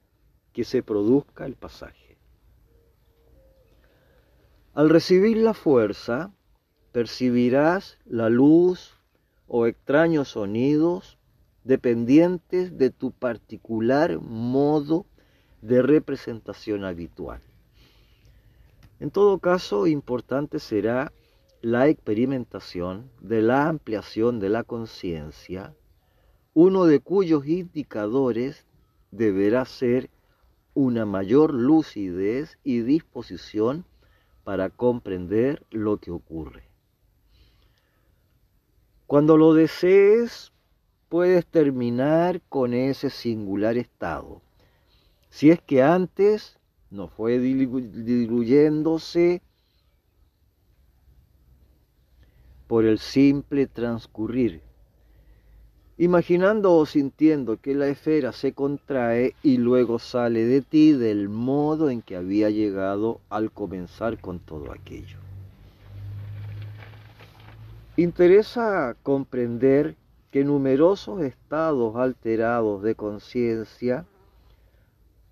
que 0.52 0.62
se 0.62 0.83
produzca 0.83 1.47
el 1.47 1.54
pasaje. 1.54 2.18
Al 4.75 4.90
recibir 4.90 5.38
la 5.38 5.54
fuerza, 5.54 6.30
percibirás 6.92 7.99
la 8.04 8.28
luz 8.28 8.95
o 9.49 9.66
extraños 9.66 10.28
sonidos 10.28 11.18
dependientes 11.64 12.79
de 12.79 12.90
tu 12.90 13.11
particular 13.11 14.20
modo 14.20 15.07
de 15.62 15.83
representación 15.83 16.85
habitual. 16.85 17.40
En 19.01 19.11
todo 19.11 19.38
caso, 19.38 19.87
importante 19.87 20.59
será 20.61 21.12
la 21.61 21.88
experimentación 21.88 23.11
de 23.21 23.42
la 23.42 23.68
ampliación 23.68 24.38
de 24.38 24.49
la 24.49 24.62
conciencia, 24.62 25.75
uno 26.55 26.85
de 26.85 27.01
cuyos 27.01 27.47
indicadores 27.47 28.64
deberá 29.11 29.64
ser 29.64 30.09
una 30.75 31.05
mayor 31.05 31.53
lucidez 31.53 32.59
y 32.62 32.81
disposición 32.81 33.85
para 34.44 34.71
comprender 34.71 35.66
lo 35.71 35.97
que 35.99 36.12
ocurre. 36.12 36.62
Cuando 39.07 39.37
lo 39.37 39.55
desees, 39.55 40.53
puedes 41.09 41.47
terminar 41.47 42.40
con 42.49 42.75
ese 42.75 43.11
singular 43.11 43.77
estado. 43.77 44.42
Si 45.31 45.51
es 45.51 45.61
que 45.61 45.83
antes 45.83 46.59
no 46.90 47.09
fue 47.09 47.38
diluyéndose 47.38 49.42
por 52.68 52.85
el 52.85 53.00
simple 53.00 53.66
transcurrir 53.66 54.62
imaginando 55.98 56.76
o 56.76 56.87
sintiendo 56.87 57.61
que 57.61 57.74
la 57.74 57.88
esfera 57.88 58.31
se 58.33 58.52
contrae 58.52 59.35
y 59.42 59.57
luego 59.57 59.98
sale 59.98 60.44
de 60.44 60.62
ti 60.62 60.92
del 60.92 61.28
modo 61.28 61.90
en 61.90 62.02
que 62.02 62.14
había 62.14 62.50
llegado 62.50 63.20
al 63.28 63.50
comenzar 63.50 64.20
con 64.20 64.38
todo 64.38 64.70
aquello. 64.70 65.18
Interesa 67.96 68.94
comprender 69.02 69.96
que 70.31 70.44
numerosos 70.44 71.20
estados 71.20 71.96
alterados 71.96 72.81
de 72.85 72.94
conciencia 72.94 74.07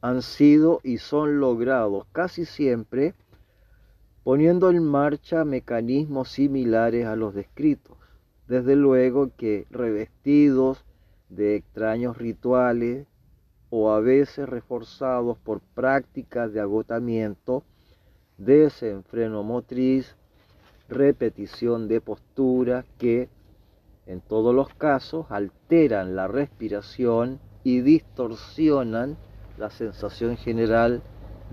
han 0.01 0.21
sido 0.21 0.81
y 0.83 0.99
son 0.99 1.39
logrados 1.39 2.07
casi 2.11 2.45
siempre 2.45 3.15
poniendo 4.27 4.71
en 4.71 4.83
marcha 4.83 5.45
mecanismos 5.45 6.31
similares 6.31 7.07
a 7.07 7.15
los 7.15 7.33
descritos 7.33 7.97
desde 8.49 8.75
luego 8.75 9.31
que 9.37 9.69
revestidos 9.71 10.85
de 11.29 11.55
extraños 11.55 12.19
rituales 12.19 13.07
o 13.71 13.93
a 13.93 14.01
veces 14.01 14.49
reforzados 14.49 15.39
por 15.39 15.61
prácticas 15.61 16.53
de 16.53 16.59
agotamiento, 16.59 17.63
desenfreno 18.37 19.45
motriz, 19.45 20.17
repetición 20.89 21.87
de 21.87 22.01
posturas 22.01 22.85
que 22.99 23.29
en 24.07 24.21
todos 24.21 24.53
los 24.53 24.75
casos 24.75 25.27
alteran 25.29 26.17
la 26.17 26.27
respiración 26.27 27.39
y 27.63 27.81
distorsionan 27.81 29.17
la 29.57 29.71
sensación 29.71 30.37
general 30.37 31.01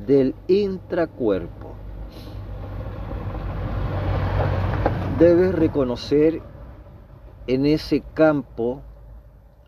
del 0.07 0.33
intracuerpo. 0.47 1.82
Debes 5.19 5.53
reconocer 5.53 6.41
en 7.45 7.67
ese 7.67 8.01
campo 8.15 8.81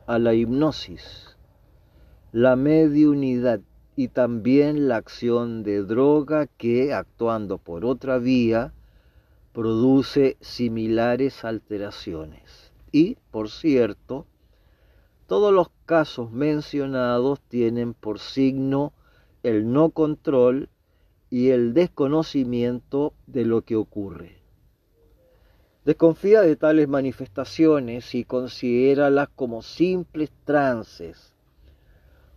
a 0.07 0.17
la 0.17 0.33
hipnosis, 0.33 1.37
la 2.31 2.55
mediunidad 2.55 3.59
y 3.95 4.07
también 4.07 4.87
la 4.87 4.95
acción 4.95 5.61
de 5.61 5.83
droga 5.83 6.47
que, 6.47 6.95
actuando 6.95 7.59
por 7.59 7.85
otra 7.85 8.17
vía, 8.17 8.73
produce 9.53 10.35
similares 10.41 11.45
alteraciones. 11.45 12.71
Y, 12.91 13.17
por 13.29 13.51
cierto, 13.51 14.25
todos 15.27 15.53
los 15.53 15.69
casos 15.85 16.31
mencionados 16.31 17.39
tienen 17.41 17.93
por 17.93 18.17
signo 18.17 18.93
el 19.43 19.71
no 19.71 19.91
control 19.91 20.69
y 21.29 21.49
el 21.49 21.75
desconocimiento 21.75 23.13
de 23.27 23.45
lo 23.45 23.61
que 23.61 23.75
ocurre. 23.75 24.44
Desconfía 25.85 26.41
de 26.41 26.55
tales 26.55 26.87
manifestaciones 26.87 28.15
y 28.15 28.23
considéralas 28.23 29.29
como 29.35 29.61
simples 29.61 30.31
trances 30.43 31.35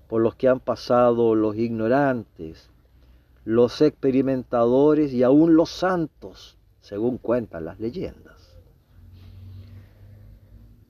por 0.07 0.21
los 0.21 0.35
que 0.35 0.49
han 0.49 0.61
pasado 0.61 1.35
los 1.35 1.57
ignorantes, 1.57 2.69
los 3.47 3.81
experimentadores 3.81 5.15
y 5.15 5.23
aún 5.23 5.57
los 5.57 5.71
santos, 5.71 6.59
según 6.83 7.17
cuentan 7.17 7.65
las 7.65 7.81
leyendas. 7.81 8.59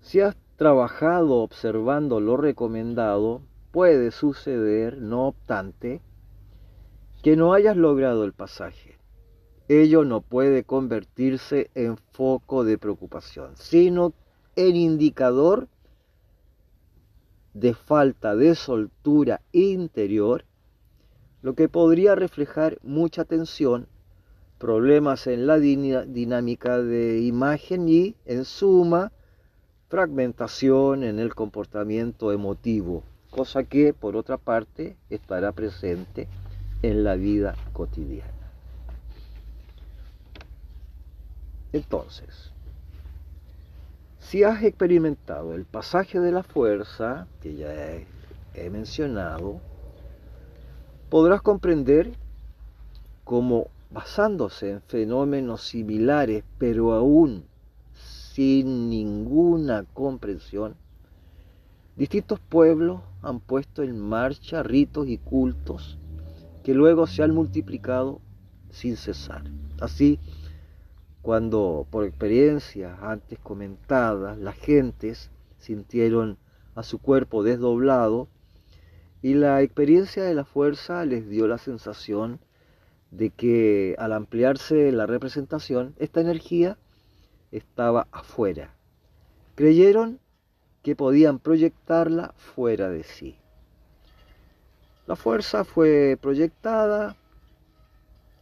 Si 0.01 0.21
has 0.21 0.37
trabajado 0.57 1.37
observando 1.37 2.19
lo 2.19 2.37
recomendado, 2.37 3.41
puede 3.71 4.11
suceder, 4.11 4.99
no 4.99 5.29
obstante, 5.29 6.01
que 7.23 7.37
no 7.37 7.53
hayas 7.53 7.77
logrado 7.77 8.25
el 8.25 8.33
pasaje 8.33 8.98
ello 9.69 10.05
no 10.05 10.23
puede 10.23 10.65
convertirse 10.65 11.71
en 11.75 11.97
foco 12.13 12.65
de 12.65 12.79
preocupación, 12.79 13.53
sino 13.57 14.15
en 14.57 14.77
indicador 14.77 15.69
de 17.55 17.75
falta 17.75 18.35
de 18.35 18.55
soltura 18.55 19.41
interior, 19.53 20.45
lo 21.43 21.55
que 21.55 21.69
podría 21.69 22.15
reflejar 22.15 22.79
mucha 22.83 23.25
tensión 23.25 23.87
problemas 24.59 25.27
en 25.27 25.47
la 25.47 25.59
dinámica 25.59 26.79
de 26.79 27.21
imagen 27.21 27.89
y, 27.89 28.17
en 28.27 28.45
suma, 28.45 29.13
fragmentación 29.89 31.05
en 31.05 31.19
el 31.19 31.35
comportamiento 31.35 32.33
emotivo, 32.33 33.05
cosa 33.31 33.65
que, 33.65 33.95
por 33.95 34.17
otra 34.17 34.37
parte, 34.37 34.97
estará 35.11 35.53
presente 35.53 36.29
en 36.83 37.05
la 37.05 37.15
vida 37.15 37.55
cotidiana. 37.73 38.38
Entonces, 41.73 42.53
si 44.19 44.43
has 44.43 44.63
experimentado 44.63 45.55
el 45.55 45.65
pasaje 45.65 46.19
de 46.21 46.33
la 46.33 46.43
fuerza, 46.43 47.27
que 47.41 47.57
ya 47.57 47.73
he, 48.55 48.71
mencionado, 48.71 49.61
podrás 51.09 51.41
comprender 51.43 52.13
cómo 53.25 53.69
basándose 53.91 54.71
en 54.71 54.83
fenómenos 54.83 55.63
similares, 55.63 56.45
pero 56.59 56.93
aún 56.93 57.45
sin 57.95 58.91
ninguna 58.91 59.85
comprensión, 59.95 60.75
distintos 61.97 62.41
pueblos 62.41 63.01
han 63.23 63.41
puesto 63.41 63.83
en 63.83 63.99
marcha 63.99 64.63
ritos 64.63 65.09
y 65.09 65.19
cultos 65.19 65.99
que 66.63 66.75
luego 66.75 67.07
se 67.07 67.23
han 67.23 67.35
multiplicado 67.35 68.21
sin 68.71 68.97
cesar. 68.97 69.45
Así, 69.81 70.19
cuando 71.29 71.87
por 71.91 72.07
experiencias 72.07 72.99
antes 73.03 73.39
comentadas 73.41 74.39
las 74.39 74.57
gentes 74.57 75.31
sintieron 75.59 76.39
a 76.75 76.83
su 76.83 77.01
cuerpo 77.01 77.43
desdoblado 77.43 78.29
y 79.21 79.35
la 79.35 79.61
experiencia 79.61 80.25
de 80.25 80.33
la 80.33 80.47
fuerza 80.47 81.05
les 81.05 81.29
dio 81.29 81.47
la 81.47 81.59
sensación 81.59 82.41
de 83.11 83.29
que 83.29 83.95
al 83.99 84.15
ampliarse 84.15 84.91
la 84.91 85.05
representación, 85.05 85.95
esta 85.99 86.23
energía 86.23 86.79
estaba 87.53 88.09
afuera. 88.11 88.73
Creyeron 89.55 90.21
que 90.83 90.97
podían 90.97 91.41
proyectarla 91.41 92.33
fuera 92.39 92.89
de 92.89 93.05
sí. 93.05 93.37
La 95.07 95.15
fuerza 95.15 95.65
fue 95.65 96.17
proyectada 96.19 97.17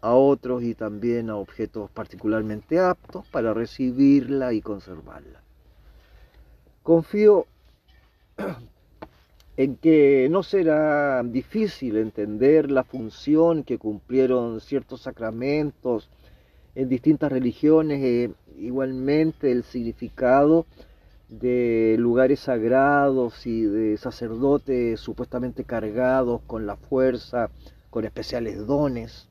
a 0.00 0.14
otros 0.14 0.62
y 0.62 0.74
también 0.74 1.30
a 1.30 1.36
objetos 1.36 1.90
particularmente 1.90 2.78
aptos 2.78 3.26
para 3.28 3.54
recibirla 3.54 4.52
y 4.52 4.60
conservarla. 4.60 5.40
Confío 6.82 7.46
en 9.56 9.76
que 9.76 10.28
no 10.30 10.42
será 10.42 11.22
difícil 11.22 11.96
entender 11.96 12.70
la 12.70 12.84
función 12.84 13.64
que 13.64 13.78
cumplieron 13.78 14.60
ciertos 14.60 15.02
sacramentos 15.02 16.10
en 16.74 16.88
distintas 16.88 17.32
religiones, 17.32 18.02
e 18.02 18.30
igualmente 18.58 19.50
el 19.50 19.64
significado 19.64 20.66
de 21.28 21.96
lugares 21.98 22.40
sagrados 22.40 23.46
y 23.46 23.62
de 23.62 23.96
sacerdotes 23.96 25.00
supuestamente 25.00 25.64
cargados 25.64 26.42
con 26.46 26.66
la 26.66 26.76
fuerza, 26.76 27.50
con 27.90 28.04
especiales 28.04 28.66
dones. 28.66 29.28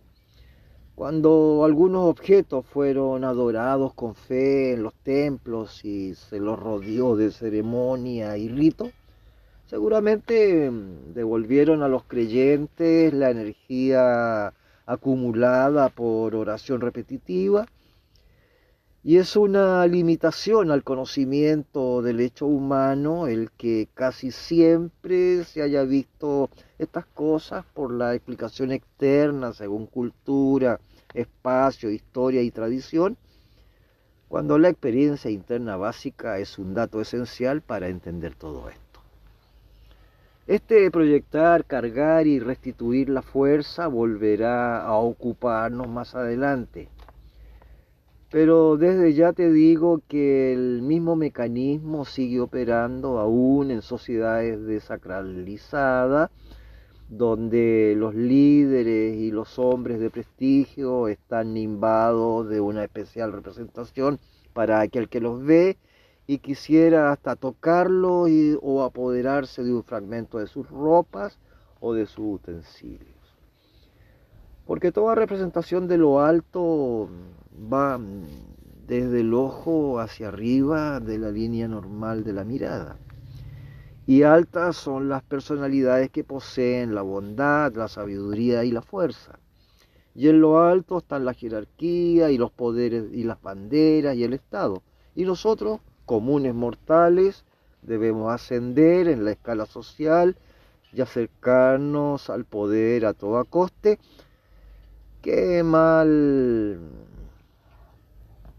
Cuando 0.96 1.66
algunos 1.66 2.06
objetos 2.06 2.66
fueron 2.66 3.26
adorados 3.26 3.94
con 3.94 4.16
fe 4.16 4.72
en 4.72 4.84
los 4.84 4.94
templos 4.94 5.84
y 5.84 6.16
se 6.16 6.40
los 6.40 6.58
rodeó 6.58 7.18
de 7.18 7.32
ceremonia 7.32 8.38
y 8.38 8.48
rito, 8.48 8.90
seguramente 9.66 10.72
mm, 10.72 11.14
devolvieron 11.14 11.84
a 11.84 11.90
los 11.90 12.06
creyentes 12.06 13.14
la 13.14 13.30
energía 13.30 14.54
acumulada 14.86 15.90
por 15.90 16.34
oración 16.34 16.80
repetitiva 16.80 17.66
y 19.08 19.18
es 19.18 19.36
una 19.36 19.86
limitación 19.86 20.72
al 20.72 20.84
conocimiento 20.84 22.02
del 22.02 22.20
hecho 22.22 22.48
humano 22.48 23.28
el 23.28 23.52
que 23.52 23.88
casi 23.94 24.32
siempre 24.32 25.44
se 25.44 25.62
haya 25.62 25.84
visto 25.84 26.50
estas 26.80 27.06
cosas 27.06 27.64
por 27.76 27.94
la 27.94 28.16
explicación 28.16 28.72
externa 28.72 29.54
según 29.54 29.86
cultura, 29.86 30.80
espacio, 31.14 31.92
historia 31.92 32.42
y 32.42 32.50
tradición, 32.50 33.16
cuando 34.28 34.58
la 34.58 34.70
experiencia 34.70 35.30
interna 35.30 35.78
básica 35.78 36.40
es 36.40 36.58
un 36.58 36.74
dato 36.74 37.00
esencial 37.00 37.62
para 37.62 37.90
entender 37.90 38.34
todo 38.34 38.70
esto. 38.70 39.02
Este 40.48 40.90
proyectar, 40.90 41.64
cargar 41.66 42.26
y 42.26 42.40
restituir 42.40 43.10
la 43.10 43.22
fuerza 43.22 43.86
volverá 43.86 44.82
a 44.82 44.96
ocuparnos 44.96 45.88
más 45.88 46.16
adelante 46.16 46.90
pero 48.36 48.76
desde 48.76 49.14
ya 49.14 49.32
te 49.32 49.50
digo 49.50 50.02
que 50.10 50.52
el 50.52 50.82
mismo 50.82 51.16
mecanismo 51.16 52.04
sigue 52.04 52.42
operando 52.42 53.18
aún 53.18 53.72
en 53.72 53.82
sociedades 53.82 54.62
desacralizadas, 54.66 56.32
donde 57.08 57.94
los 57.96 58.14
líderes 58.14 59.16
y 59.16 59.32
los 59.32 59.58
hombres 59.58 60.02
de 60.02 60.10
prestigio 60.10 61.08
están 61.08 61.54
nimbados 61.54 62.50
de 62.50 62.60
una 62.60 62.84
especial 62.84 63.32
representación 63.32 64.20
para 64.52 64.82
aquel 64.82 65.08
que 65.08 65.22
los 65.22 65.42
ve 65.42 65.78
y 66.28 66.40
quisiera 66.40 67.14
hasta 67.14 67.38
tocarlo 67.38 68.26
o 68.62 68.84
apoderarse 68.84 69.64
de 69.64 69.74
un 69.74 69.84
fragmento 69.86 70.40
de 70.40 70.48
sus 70.48 70.70
ropas 70.70 71.40
o 71.80 71.94
de 71.94 72.06
sus 72.06 72.36
utensilios. 72.42 73.15
Porque 74.66 74.92
toda 74.92 75.16
representación 75.16 75.88
de 75.88 75.98
lo 75.98 76.22
alto 76.22 77.10
va 77.72 78.00
desde 78.88 79.22
el 79.22 79.34
ojo 79.34 80.00
hacia 80.00 80.28
arriba 80.28 81.00
de 81.00 81.18
la 81.18 81.32
línea 81.32 81.68
normal 81.68 82.24
de 82.24 82.34
la 82.34 82.44
mirada. 82.44 82.98
Y 84.08 84.24
altas 84.24 84.76
son 84.76 85.10
las 85.10 85.24
personalidades 85.24 86.12
que 86.12 86.24
poseen 86.24 86.94
la 86.94 87.02
bondad, 87.02 87.74
la 87.74 87.88
sabiduría 87.88 88.64
y 88.64 88.72
la 88.72 88.84
fuerza. 88.84 89.40
Y 90.14 90.30
en 90.30 90.42
lo 90.42 90.60
alto 90.64 91.00
están 91.00 91.26
la 91.26 91.34
jerarquía 91.34 92.30
y 92.30 92.38
los 92.38 92.52
poderes 92.52 93.06
y 93.12 93.24
las 93.24 93.42
banderas 93.42 94.16
y 94.16 94.24
el 94.24 94.34
Estado. 94.34 94.82
Y 95.16 95.26
nosotros, 95.26 95.80
comunes 96.06 96.54
mortales, 96.54 97.44
debemos 97.82 98.34
ascender 98.34 99.08
en 99.08 99.26
la 99.26 99.32
escala 99.32 99.66
social 99.66 100.38
y 100.94 101.02
acercarnos 101.02 102.30
al 102.30 102.46
poder 102.46 103.06
a 103.06 103.14
toda 103.14 103.44
coste. 103.44 104.00
Qué 105.26 105.64
mal 105.64 106.80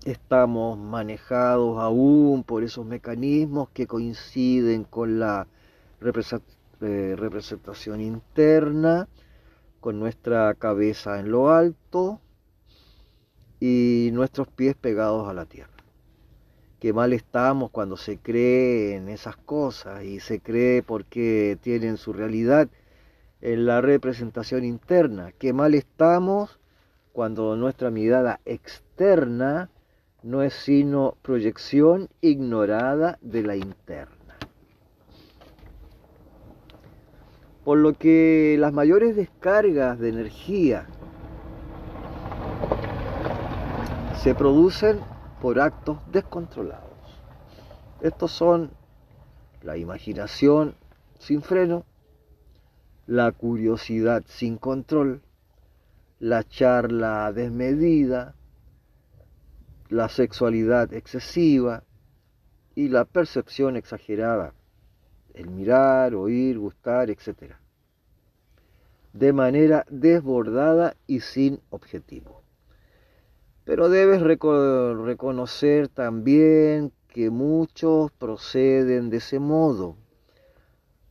estamos 0.04 0.76
manejados 0.76 1.78
aún 1.78 2.42
por 2.42 2.64
esos 2.64 2.84
mecanismos 2.84 3.68
que 3.68 3.86
coinciden 3.86 4.82
con 4.82 5.20
la 5.20 5.46
eh, 6.00 7.14
representación 7.16 8.00
interna, 8.00 9.06
con 9.78 10.00
nuestra 10.00 10.52
cabeza 10.54 11.20
en 11.20 11.30
lo 11.30 11.50
alto 11.50 12.20
y 13.60 14.10
nuestros 14.12 14.48
pies 14.48 14.74
pegados 14.74 15.28
a 15.28 15.34
la 15.34 15.44
tierra. 15.44 15.70
Qué 16.80 16.92
mal 16.92 17.12
estamos 17.12 17.70
cuando 17.70 17.96
se 17.96 18.18
cree 18.18 18.96
en 18.96 19.08
esas 19.08 19.36
cosas 19.36 20.02
y 20.02 20.18
se 20.18 20.40
cree 20.40 20.82
porque 20.82 21.58
tienen 21.62 21.96
su 21.96 22.12
realidad 22.12 22.68
en 23.40 23.66
la 23.66 23.80
representación 23.80 24.64
interna. 24.64 25.32
Qué 25.38 25.52
mal 25.52 25.74
estamos 25.74 26.58
cuando 27.12 27.56
nuestra 27.56 27.90
mirada 27.90 28.40
externa 28.44 29.70
no 30.22 30.42
es 30.42 30.54
sino 30.54 31.16
proyección 31.22 32.08
ignorada 32.20 33.18
de 33.20 33.42
la 33.42 33.56
interna. 33.56 34.36
Por 37.64 37.78
lo 37.78 37.94
que 37.94 38.56
las 38.58 38.72
mayores 38.72 39.16
descargas 39.16 39.98
de 39.98 40.08
energía 40.08 40.86
se 44.22 44.34
producen 44.34 45.00
por 45.40 45.60
actos 45.60 45.98
descontrolados. 46.10 46.90
Estos 48.00 48.32
son 48.32 48.70
la 49.62 49.76
imaginación 49.76 50.74
sin 51.18 51.42
freno, 51.42 51.84
la 53.06 53.30
curiosidad 53.30 54.24
sin 54.26 54.58
control, 54.58 55.22
la 56.18 56.42
charla 56.42 57.32
desmedida, 57.32 58.34
la 59.88 60.08
sexualidad 60.08 60.92
excesiva 60.92 61.84
y 62.74 62.88
la 62.88 63.04
percepción 63.04 63.76
exagerada, 63.76 64.54
el 65.34 65.48
mirar, 65.50 66.14
oír, 66.14 66.58
gustar, 66.58 67.10
etc. 67.10 67.54
De 69.12 69.32
manera 69.32 69.86
desbordada 69.88 70.96
y 71.06 71.20
sin 71.20 71.60
objetivo. 71.70 72.42
Pero 73.64 73.88
debes 73.88 74.20
reconocer 74.20 75.88
también 75.88 76.92
que 77.08 77.30
muchos 77.30 78.10
proceden 78.12 79.10
de 79.10 79.18
ese 79.18 79.38
modo, 79.38 79.96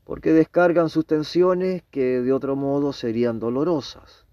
porque 0.06 0.32
descargan 0.32 0.90
sus 0.90 1.06
tensiones 1.06 1.84
que 1.92 2.22
de 2.22 2.32
otro 2.32 2.56
modo 2.56 2.94
serían 2.94 3.40
dolorosas 3.40 4.26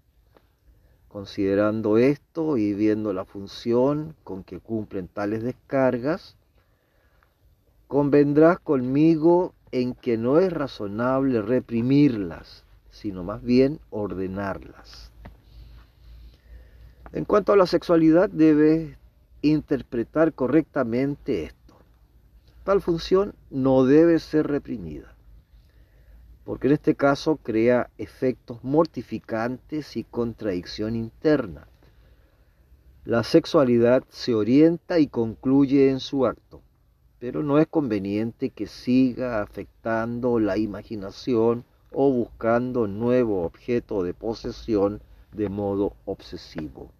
Considerando 1.13 1.99
esto 1.99 2.57
y 2.57 2.73
viendo 2.73 3.13
la 3.13 3.23
función 3.23 4.15
con 4.23 4.43
que 4.43 4.59
cumplen 4.59 5.07
tales 5.07 5.43
descargas, 5.43 6.35
convendrás 7.87 8.57
conmigo 8.57 9.53
en 9.71 9.93
que 9.93 10.17
no 10.17 10.39
es 10.39 10.51
razonable 10.51 11.43
reprimirlas, 11.43 12.63
sino 12.89 13.23
más 13.23 13.43
bien 13.43 13.79
ordenarlas. 13.91 15.11
En 17.11 17.25
cuanto 17.25 17.53
a 17.53 17.57
la 17.57 17.67
sexualidad, 17.67 18.27
debes 18.27 18.97
interpretar 19.43 20.33
correctamente 20.33 21.43
esto. 21.43 21.75
Tal 22.63 22.81
función 22.81 23.35
no 23.51 23.85
debe 23.85 24.17
ser 24.17 24.47
reprimida, 24.47 25.12
porque 26.45 26.67
en 26.67 26.73
este 26.73 26.95
caso 26.95 27.37
crea 27.37 27.89
efectos 27.97 28.63
mortificantes 28.63 29.95
y 29.95 30.03
contradicción 30.03 30.95
interna. 30.95 31.67
La 33.05 33.23
sexualidad 33.23 34.03
se 34.09 34.33
orienta 34.33 34.99
y 34.99 35.07
concluye 35.07 35.89
en 35.89 35.99
su 35.99 36.25
acto, 36.25 36.61
pero 37.19 37.43
no 37.43 37.59
es 37.59 37.67
conveniente 37.67 38.49
que 38.49 38.67
siga 38.67 39.41
afectando 39.41 40.39
la 40.39 40.57
imaginación 40.57 41.65
o 41.91 42.11
buscando 42.11 42.87
nuevo 42.87 43.43
objeto 43.43 44.03
de 44.03 44.13
posesión 44.13 45.01
de 45.31 45.49
modo 45.49 45.93
obsesivo. 46.05 46.91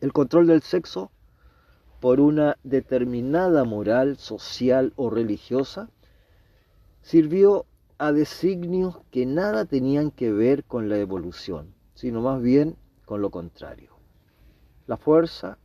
El 0.00 0.12
control 0.12 0.46
del 0.46 0.62
sexo 0.62 1.10
por 2.00 2.18
una 2.18 2.56
determinada 2.64 3.64
moral 3.64 4.16
social 4.16 4.92
o 4.96 5.08
religiosa 5.08 5.88
sirvió 7.02 7.66
a 7.98 8.12
designios 8.12 8.98
que 9.10 9.26
nada 9.26 9.64
tenían 9.64 10.10
que 10.10 10.32
ver 10.32 10.64
con 10.64 10.88
la 10.88 10.98
evolución, 10.98 11.74
sino 11.94 12.20
más 12.20 12.40
bien 12.40 12.76
con 13.04 13.20
lo 13.20 13.30
contrario. 13.30 13.90
La 14.86 14.96
fuerza, 14.96 15.58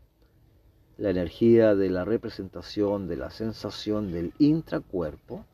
la 0.97 1.09
energía 1.09 1.75
de 1.75 1.89
la 1.89 2.05
representación 2.05 3.07
de 3.07 3.17
la 3.17 3.29
sensación 3.29 4.11
del 4.11 4.33
intracuerpo, 4.39 5.45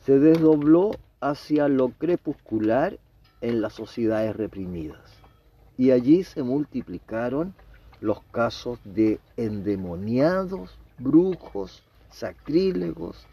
se 0.00 0.18
desdobló 0.18 0.92
hacia 1.20 1.68
lo 1.68 1.90
crepuscular 1.90 2.98
en 3.40 3.60
las 3.60 3.74
sociedades 3.74 4.34
reprimidas. 4.34 5.12
Y 5.76 5.90
allí 5.90 6.24
se 6.24 6.42
multiplicaron 6.42 7.54
los 8.00 8.20
casos 8.32 8.78
de 8.84 9.20
endemoniados, 9.36 10.76
brujos, 10.98 11.82
sacrílegos 12.10 13.26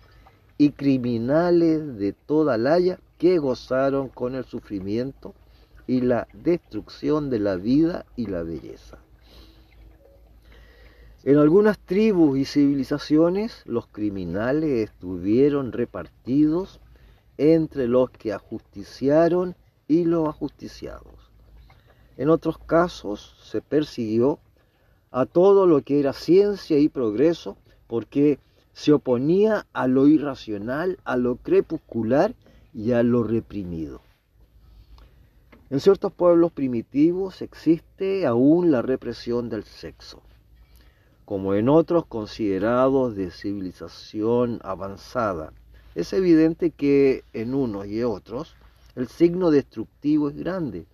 y 0.60 0.72
criminales 0.72 1.98
de 1.98 2.12
toda 2.12 2.58
laya 2.58 3.00
que 3.18 3.40
gozaron 3.40 4.10
con 4.10 4.36
el 4.36 4.44
sufrimiento 4.44 5.34
y 5.88 6.02
la 6.02 6.28
destrucción 6.34 7.30
de 7.30 7.40
la 7.40 7.56
vida 7.56 8.06
y 8.18 8.28
la 8.28 8.44
belleza. 8.44 9.00
En 11.24 11.38
algunas 11.38 11.80
tribus 11.80 12.38
y 12.38 12.44
civilizaciones 12.44 13.64
los 13.66 13.88
criminales 13.88 14.90
estuvieron 14.90 15.72
repartidos 15.72 16.82
entre 17.38 17.88
los 17.88 18.10
que 18.10 18.34
ajusticiaron 18.34 19.56
y 19.88 20.04
los 20.04 20.28
ajusticiados. 20.28 21.32
En 22.18 22.30
otros 22.30 22.58
casos 22.58 23.38
se 23.42 23.62
persiguió 23.62 24.40
a 25.10 25.26
todo 25.26 25.66
lo 25.66 25.82
que 25.84 26.02
era 26.02 26.12
ciencia 26.12 26.78
y 26.80 26.90
progreso 26.90 27.56
porque 27.88 28.40
se 28.80 28.94
oponía 28.94 29.68
a 29.74 29.88
lo 29.88 30.08
irracional, 30.08 31.00
a 31.04 31.18
lo 31.18 31.36
crepuscular 31.36 32.34
y 32.74 32.94
a 32.94 33.04
lo 33.04 33.24
reprimido. 33.24 34.00
En 35.70 35.82
ciertos 35.82 36.14
pueblos 36.14 36.54
primitivos 36.54 37.42
existe 37.42 38.26
aún 38.26 38.72
la 38.72 38.82
represión 38.82 39.50
del 39.50 39.66
sexo 39.66 40.22
como 41.26 41.56
en 41.56 41.68
otros 41.68 42.06
considerados 42.06 43.16
de 43.16 43.32
civilización 43.32 44.62
avanzada. 44.64 45.52
Es 45.94 46.14
evidente 46.14 46.72
que 46.72 47.24
en 47.34 47.54
unos 47.54 47.86
y 47.86 48.02
otros 48.02 48.56
el 48.96 49.10
signo 49.10 49.52
destructivo 49.52 50.30
es 50.30 50.38
grande, 50.38 50.88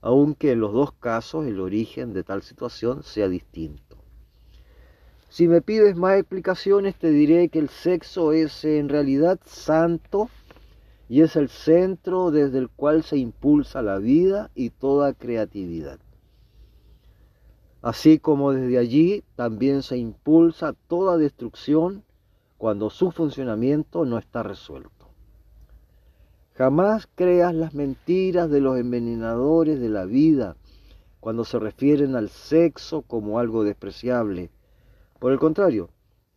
aunque 0.00 0.52
en 0.52 0.60
los 0.60 0.72
dos 0.72 0.92
casos 0.92 1.44
el 1.46 1.58
origen 1.60 2.12
de 2.14 2.22
tal 2.22 2.42
situación 2.42 3.02
sea 3.02 3.28
distinto. 3.28 3.83
Si 5.34 5.48
me 5.48 5.60
pides 5.60 5.96
más 5.96 6.18
explicaciones, 6.18 6.94
te 6.94 7.10
diré 7.10 7.48
que 7.48 7.58
el 7.58 7.68
sexo 7.68 8.32
es 8.32 8.64
en 8.64 8.88
realidad 8.88 9.40
santo 9.44 10.28
y 11.08 11.22
es 11.22 11.36
el 11.36 11.48
centro 11.48 12.30
desde 12.30 12.58
el 12.58 12.68
cual 12.68 13.02
se 13.02 13.18
impulsa 13.18 13.82
la 13.82 13.98
vida 13.98 14.50
y 14.54 14.70
toda 14.70 15.12
creatividad 15.12 15.98
así 17.84 18.18
como 18.18 18.52
desde 18.52 18.78
allí 18.78 19.24
también 19.36 19.82
se 19.82 19.98
impulsa 19.98 20.74
toda 20.88 21.18
destrucción 21.18 22.02
cuando 22.56 22.88
su 22.88 23.10
funcionamiento 23.10 24.06
no 24.06 24.16
está 24.16 24.42
resuelto. 24.42 25.10
Jamás 26.54 27.06
creas 27.14 27.54
las 27.54 27.74
mentiras 27.74 28.48
de 28.48 28.62
los 28.62 28.78
envenenadores 28.78 29.80
de 29.80 29.90
la 29.90 30.06
vida 30.06 30.56
cuando 31.20 31.44
se 31.44 31.58
refieren 31.58 32.16
al 32.16 32.30
sexo 32.30 33.02
como 33.02 33.38
algo 33.38 33.64
despreciable. 33.64 34.48
Por 35.24 35.32
el 35.32 35.38
contrario, 35.38 35.88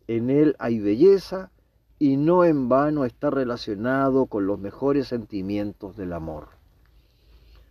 en 0.06 0.30
él 0.30 0.56
hay 0.58 0.80
belleza 0.80 1.50
y 1.98 2.16
no 2.16 2.46
en 2.46 2.70
vano 2.70 3.04
está 3.04 3.28
relacionado 3.28 4.24
con 4.24 4.46
los 4.46 4.58
mejores 4.58 5.08
sentimientos 5.08 5.94
del 5.94 6.14
amor. 6.14 6.48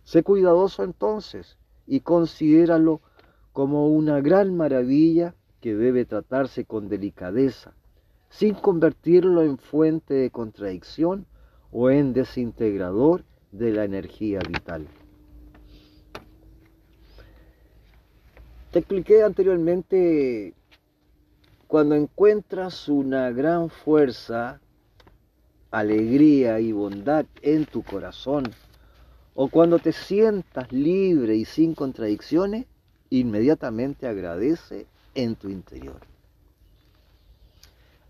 Sé 0.04 0.22
cuidadoso 0.22 0.84
entonces 0.84 1.58
y 1.88 2.02
considéralo 2.02 3.00
como 3.52 3.88
una 3.88 4.20
gran 4.20 4.56
maravilla 4.56 5.34
que 5.60 5.74
debe 5.74 6.04
tratarse 6.04 6.64
con 6.64 6.88
delicadeza, 6.88 7.72
sin 8.30 8.54
convertirlo 8.54 9.42
en 9.42 9.58
fuente 9.58 10.14
de 10.14 10.30
contradicción 10.30 11.26
o 11.72 11.90
en 11.90 12.12
desintegrador 12.12 13.24
de 13.50 13.72
la 13.72 13.82
energía 13.82 14.38
vital. 14.48 14.86
Te 18.70 18.78
expliqué 18.78 19.24
anteriormente, 19.24 20.54
cuando 21.68 21.94
encuentras 21.94 22.88
una 22.88 23.30
gran 23.30 23.68
fuerza, 23.68 24.58
alegría 25.70 26.60
y 26.60 26.72
bondad 26.72 27.26
en 27.42 27.66
tu 27.66 27.82
corazón, 27.82 28.44
o 29.34 29.48
cuando 29.48 29.78
te 29.78 29.92
sientas 29.92 30.72
libre 30.72 31.36
y 31.36 31.44
sin 31.44 31.74
contradicciones, 31.74 32.64
inmediatamente 33.10 34.08
agradece 34.08 34.86
en 35.14 35.36
tu 35.36 35.50
interior. 35.50 36.00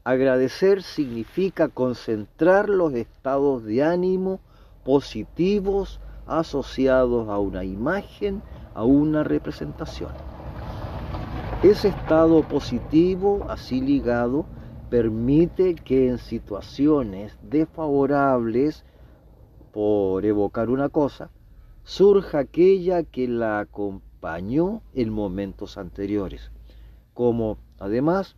Agradecer 0.04 0.84
significa 0.84 1.66
concentrar 1.68 2.68
los 2.68 2.94
estados 2.94 3.64
de 3.64 3.82
ánimo 3.82 4.38
positivos 4.84 5.98
asociados 6.26 7.28
a 7.28 7.38
una 7.40 7.64
imagen, 7.64 8.40
a 8.72 8.84
una 8.84 9.24
representación. 9.24 10.12
Ese 11.64 11.88
estado 11.88 12.44
positivo, 12.44 13.44
así 13.48 13.80
ligado, 13.80 14.46
permite 14.90 15.74
que 15.74 16.06
en 16.06 16.18
situaciones 16.18 17.36
desfavorables, 17.42 18.84
por 19.72 20.24
evocar 20.24 20.70
una 20.70 20.88
cosa, 20.88 21.32
surja 21.82 22.38
aquella 22.38 23.02
que 23.02 23.26
la 23.26 23.58
acompaña 23.58 24.80
en 24.94 25.10
momentos 25.10 25.78
anteriores. 25.78 26.52
Como 27.12 27.58
además 27.80 28.36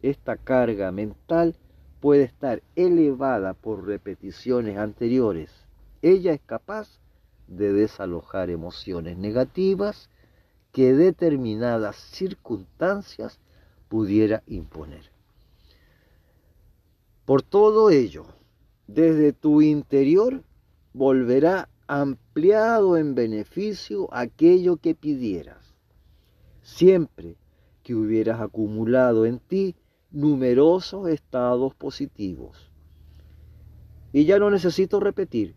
esta 0.00 0.38
carga 0.38 0.90
mental 0.90 1.56
puede 2.00 2.22
estar 2.22 2.62
elevada 2.76 3.52
por 3.52 3.86
repeticiones 3.86 4.78
anteriores. 4.78 5.50
Ella 6.00 6.32
es 6.32 6.40
capaz 6.40 6.98
de 7.46 7.74
desalojar 7.74 8.48
emociones 8.48 9.18
negativas 9.18 10.08
que 10.74 10.92
determinadas 10.92 11.94
circunstancias 11.94 13.38
pudiera 13.88 14.42
imponer. 14.48 15.12
Por 17.24 17.42
todo 17.42 17.90
ello, 17.90 18.26
desde 18.88 19.32
tu 19.32 19.62
interior 19.62 20.42
volverá 20.92 21.68
ampliado 21.86 22.96
en 22.96 23.14
beneficio 23.14 24.08
aquello 24.12 24.76
que 24.78 24.96
pidieras, 24.96 25.76
siempre 26.60 27.36
que 27.84 27.94
hubieras 27.94 28.40
acumulado 28.40 29.26
en 29.26 29.38
ti 29.38 29.76
numerosos 30.10 31.08
estados 31.08 31.72
positivos. 31.76 32.72
Y 34.12 34.24
ya 34.24 34.40
no 34.40 34.50
necesito 34.50 34.98
repetir 34.98 35.54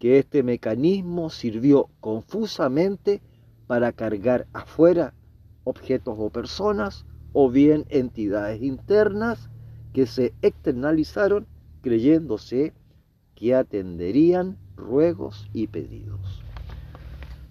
que 0.00 0.18
este 0.18 0.42
mecanismo 0.42 1.30
sirvió 1.30 1.90
confusamente 2.00 3.22
para 3.68 3.92
cargar 3.92 4.48
afuera 4.52 5.14
objetos 5.62 6.16
o 6.18 6.30
personas 6.30 7.04
o 7.32 7.48
bien 7.50 7.84
entidades 7.90 8.60
internas 8.62 9.48
que 9.92 10.06
se 10.06 10.32
externalizaron 10.42 11.46
creyéndose 11.82 12.72
que 13.36 13.54
atenderían 13.54 14.56
ruegos 14.76 15.48
y 15.52 15.68
pedidos. 15.68 16.42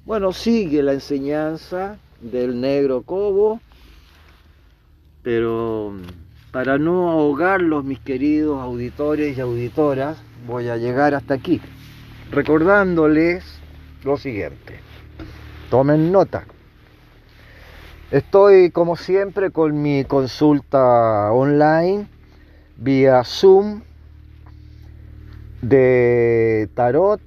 Bueno, 0.06 0.34
sigue 0.34 0.84
la 0.84 0.94
enseñanza 0.94 1.98
del 2.20 2.60
negro 2.60 3.04
cobo, 3.04 3.62
pero 5.22 5.94
para 6.52 6.78
no 6.78 7.12
ahogarlos, 7.12 7.84
mis 7.86 8.00
queridos 8.00 8.60
auditores 8.60 9.38
y 9.38 9.42
auditoras, 9.42 10.18
voy 10.48 10.70
a 10.70 10.78
llegar 10.78 11.14
hasta 11.14 11.36
aquí, 11.36 11.62
recordándoles 12.32 13.44
lo 14.04 14.18
siguiente. 14.18 14.87
Tomen 15.70 16.14
nota. 16.14 16.46
Estoy 18.10 18.72
como 18.72 18.96
siempre 18.96 19.52
con 19.52 19.82
mi 19.82 20.06
consulta 20.06 21.30
online 21.34 22.08
vía 22.78 23.22
Zoom 23.26 23.82
de 25.62 26.70
tarot, 26.74 27.20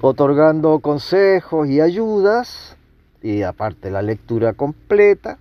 otorgando 0.00 0.80
consejos 0.80 1.68
y 1.68 1.80
ayudas, 1.80 2.76
y 3.22 3.42
aparte 3.42 3.92
la 3.92 4.02
lectura 4.02 4.54
completa, 4.54 5.38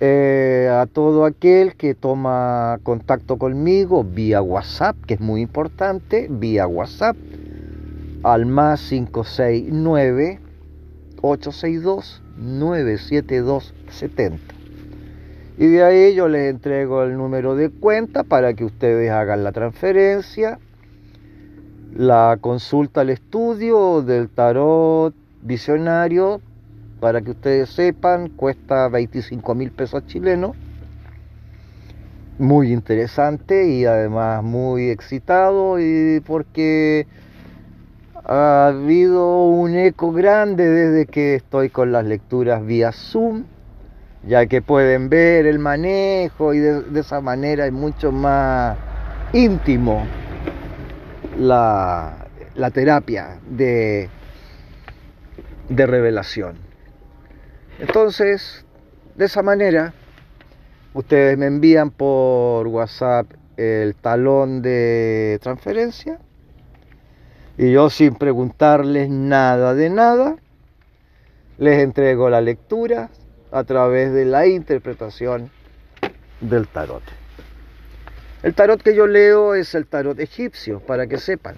eh, 0.00 0.70
a 0.72 0.86
todo 0.86 1.26
aquel 1.26 1.74
que 1.74 1.94
toma 1.94 2.78
contacto 2.84 3.36
conmigo 3.36 4.02
vía 4.02 4.40
WhatsApp, 4.40 4.96
que 5.06 5.14
es 5.14 5.20
muy 5.20 5.42
importante, 5.42 6.26
vía 6.30 6.66
WhatsApp, 6.66 7.16
al 8.22 8.46
más 8.46 8.88
569 8.88 10.40
862 11.22 12.22
97270. 12.36 14.54
Y 15.58 15.66
de 15.66 15.84
ahí 15.84 16.14
yo 16.14 16.28
les 16.28 16.50
entrego 16.50 17.02
el 17.02 17.16
número 17.16 17.54
de 17.54 17.70
cuenta 17.70 18.24
para 18.24 18.54
que 18.54 18.64
ustedes 18.64 19.10
hagan 19.10 19.44
la 19.44 19.52
transferencia, 19.52 20.58
la 21.94 22.38
consulta 22.40 23.02
al 23.02 23.10
estudio 23.10 24.00
del 24.00 24.30
tarot 24.30 25.14
visionario, 25.42 26.40
para 26.98 27.20
que 27.20 27.32
ustedes 27.32 27.68
sepan, 27.70 28.30
cuesta 28.30 28.88
25 28.88 29.54
mil 29.54 29.70
pesos 29.70 30.06
chilenos. 30.06 30.56
Muy 32.38 32.72
interesante 32.72 33.68
y 33.68 33.84
además 33.84 34.42
muy 34.42 34.88
excitado 34.88 35.78
y 35.78 36.20
porque 36.20 37.06
ha 38.32 38.68
habido 38.68 39.42
un 39.46 39.74
eco 39.74 40.12
grande 40.12 40.70
desde 40.70 41.06
que 41.06 41.34
estoy 41.34 41.68
con 41.68 41.90
las 41.90 42.04
lecturas 42.04 42.64
vía 42.64 42.92
Zoom 42.92 43.42
ya 44.24 44.46
que 44.46 44.62
pueden 44.62 45.08
ver 45.08 45.46
el 45.46 45.58
manejo 45.58 46.54
y 46.54 46.60
de, 46.60 47.00
esa 47.00 47.20
manera 47.20 47.66
es 47.66 47.72
mucho 47.72 48.12
más 48.12 48.78
íntimo 49.32 50.06
la, 51.36 52.28
terapia 52.72 53.40
de, 53.48 54.08
revelación. 55.68 56.56
Entonces, 57.80 58.64
de 59.16 59.24
esa 59.24 59.42
manera, 59.42 59.92
ustedes 60.94 61.36
me 61.36 61.46
envían 61.46 61.90
por 61.90 62.68
WhatsApp 62.68 63.26
el 63.56 63.96
talón 63.96 64.62
de 64.62 65.40
transferencia 65.42 66.20
y 67.60 67.72
yo 67.72 67.90
sin 67.90 68.14
preguntarles 68.14 69.10
nada 69.10 69.74
de 69.74 69.90
nada, 69.90 70.36
les 71.58 71.82
entrego 71.82 72.30
la 72.30 72.40
lectura, 72.40 73.10
a 73.52 73.64
través 73.64 74.14
de 74.14 74.24
la 74.24 74.46
interpretación 74.46 75.50
del 76.40 76.68
tarot. 76.68 77.02
El 78.42 78.54
tarot 78.54 78.80
que 78.80 78.94
yo 78.94 79.06
leo 79.06 79.54
es 79.54 79.74
el 79.74 79.84
tarot 79.86 80.18
egipcio, 80.20 80.80
para 80.80 81.06
que 81.06 81.18
sepan. 81.18 81.56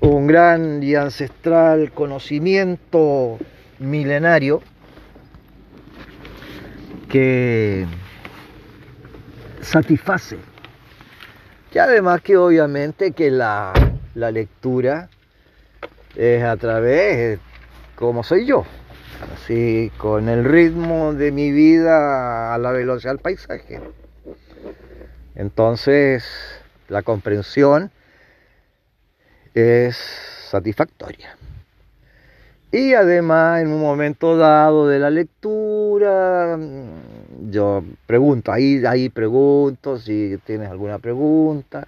Un 0.00 0.26
gran 0.26 0.82
y 0.82 0.94
ancestral 0.94 1.92
conocimiento 1.92 3.36
milenario 3.78 4.62
que 7.10 7.86
satisface. 9.60 10.38
Y 11.72 11.78
además 11.78 12.20
que 12.22 12.36
obviamente 12.36 13.12
que 13.12 13.30
la, 13.30 13.72
la 14.14 14.30
lectura 14.30 15.08
es 16.16 16.42
a 16.42 16.56
través, 16.56 17.38
como 17.94 18.24
soy 18.24 18.46
yo, 18.46 18.64
así 19.34 19.92
con 19.96 20.28
el 20.28 20.44
ritmo 20.44 21.14
de 21.14 21.30
mi 21.30 21.52
vida 21.52 22.54
a 22.54 22.58
la 22.58 22.72
velocidad 22.72 23.12
del 23.12 23.20
paisaje. 23.20 23.80
Entonces, 25.36 26.24
la 26.88 27.02
comprensión 27.02 27.92
es 29.54 29.96
satisfactoria. 30.50 31.36
Y 32.72 32.94
además, 32.94 33.62
en 33.62 33.72
un 33.72 33.80
momento 33.80 34.36
dado 34.36 34.86
de 34.88 34.98
la 34.98 35.10
lectura, 35.10 36.58
yo 37.50 37.84
pregunto, 38.06 38.52
ahí, 38.52 38.82
ahí 38.86 39.08
pregunto 39.08 39.98
si 39.98 40.38
tienes 40.44 40.70
alguna 40.70 40.98
pregunta, 40.98 41.86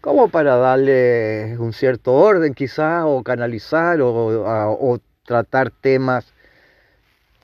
como 0.00 0.28
para 0.28 0.56
darle 0.56 1.56
un 1.58 1.72
cierto 1.72 2.14
orden 2.14 2.54
quizás, 2.54 3.04
o 3.06 3.22
canalizar, 3.22 4.00
o, 4.00 4.10
o 4.10 4.98
tratar 5.24 5.70
temas 5.70 6.32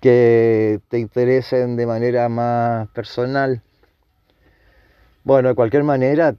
que 0.00 0.80
te 0.88 0.98
interesen 0.98 1.76
de 1.76 1.86
manera 1.86 2.28
más 2.28 2.88
personal. 2.88 3.62
Bueno, 5.24 5.48
de 5.50 5.54
cualquier 5.54 5.84
manera, 5.84 6.34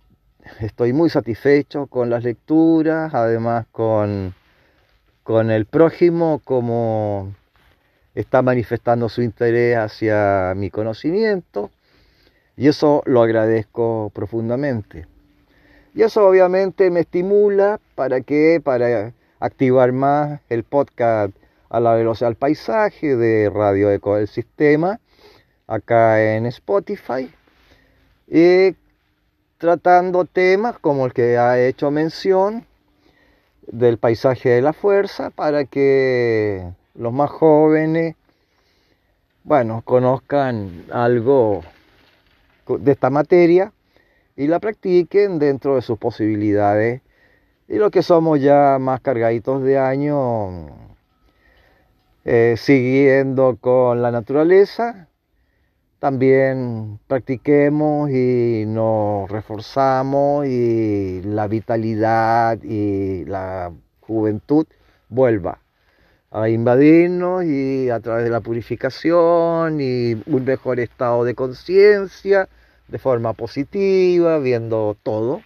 estoy 0.59 0.93
muy 0.93 1.09
satisfecho 1.09 1.87
con 1.87 2.09
las 2.09 2.23
lecturas, 2.23 3.13
además 3.13 3.65
con, 3.71 4.33
con 5.23 5.51
el 5.51 5.65
prójimo, 5.65 6.41
como 6.43 7.33
está 8.19 8.41
manifestando 8.41 9.07
su 9.07 9.21
interés 9.21 9.77
hacia 9.77 10.53
mi 10.53 10.69
conocimiento, 10.69 11.71
y 12.57 12.67
eso 12.67 13.01
lo 13.05 13.21
agradezco 13.21 14.11
profundamente. 14.13 15.07
Y 15.95 16.01
eso 16.01 16.27
obviamente 16.27 16.91
me 16.91 16.99
estimula 16.99 17.79
para 17.95 18.19
que, 18.19 18.59
para 18.61 19.13
activar 19.39 19.93
más 19.93 20.41
el 20.49 20.63
podcast 20.63 21.33
a 21.69 21.79
la 21.79 21.93
velocidad 21.93 22.27
del 22.27 22.35
paisaje 22.35 23.15
de 23.15 23.49
Radio 23.49 23.89
Eco 23.89 24.17
del 24.17 24.27
Sistema, 24.27 24.99
acá 25.65 26.21
en 26.21 26.45
Spotify, 26.47 27.31
y 28.27 28.75
tratando 29.57 30.25
temas 30.25 30.77
como 30.79 31.05
el 31.05 31.13
que 31.13 31.37
ha 31.37 31.57
hecho 31.57 31.89
mención 31.89 32.65
del 33.65 33.97
paisaje 33.97 34.49
de 34.49 34.61
la 34.61 34.73
fuerza 34.73 35.29
para 35.29 35.63
que 35.63 36.67
los 36.99 37.13
más 37.13 37.29
jóvenes, 37.29 38.15
bueno, 39.45 39.81
conozcan 39.85 40.83
algo 40.91 41.61
de 42.67 42.91
esta 42.91 43.09
materia 43.09 43.71
y 44.35 44.47
la 44.47 44.59
practiquen 44.59 45.39
dentro 45.39 45.75
de 45.75 45.81
sus 45.81 45.97
posibilidades. 45.97 47.01
Y 47.69 47.75
los 47.77 47.89
que 47.89 48.03
somos 48.03 48.41
ya 48.41 48.77
más 48.81 48.99
cargaditos 48.99 49.63
de 49.63 49.79
años, 49.79 50.71
eh, 52.25 52.55
siguiendo 52.57 53.57
con 53.61 54.01
la 54.01 54.11
naturaleza, 54.11 55.07
también 55.99 56.99
practiquemos 57.07 58.09
y 58.09 58.65
nos 58.67 59.31
reforzamos 59.31 60.47
y 60.47 61.21
la 61.23 61.47
vitalidad 61.47 62.61
y 62.61 63.23
la 63.23 63.71
juventud 64.01 64.65
vuelva 65.07 65.59
a 66.31 66.49
invadirnos 66.49 67.43
y 67.43 67.89
a 67.89 67.99
través 67.99 68.23
de 68.23 68.29
la 68.29 68.41
purificación 68.41 69.81
y 69.81 70.13
un 70.25 70.45
mejor 70.45 70.79
estado 70.79 71.23
de 71.23 71.35
conciencia 71.35 72.47
de 72.87 72.99
forma 72.99 73.33
positiva, 73.33 74.39
viendo 74.39 74.95
todo. 75.03 75.41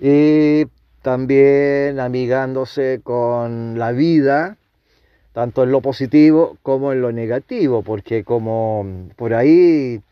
Y 0.00 0.66
también 1.02 2.00
amigándose 2.00 3.00
con 3.02 3.78
la 3.78 3.92
vida, 3.92 4.56
tanto 5.32 5.62
en 5.62 5.72
lo 5.72 5.80
positivo 5.80 6.56
como 6.62 6.92
en 6.92 7.02
lo 7.02 7.12
negativo, 7.12 7.82
porque 7.82 8.24
como 8.24 9.08
por 9.16 9.34
ahí 9.34 10.02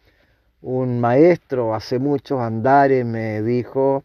un 0.62 1.00
maestro 1.00 1.74
hace 1.74 1.98
muchos 1.98 2.40
andares 2.40 3.04
me 3.04 3.42
dijo 3.42 4.04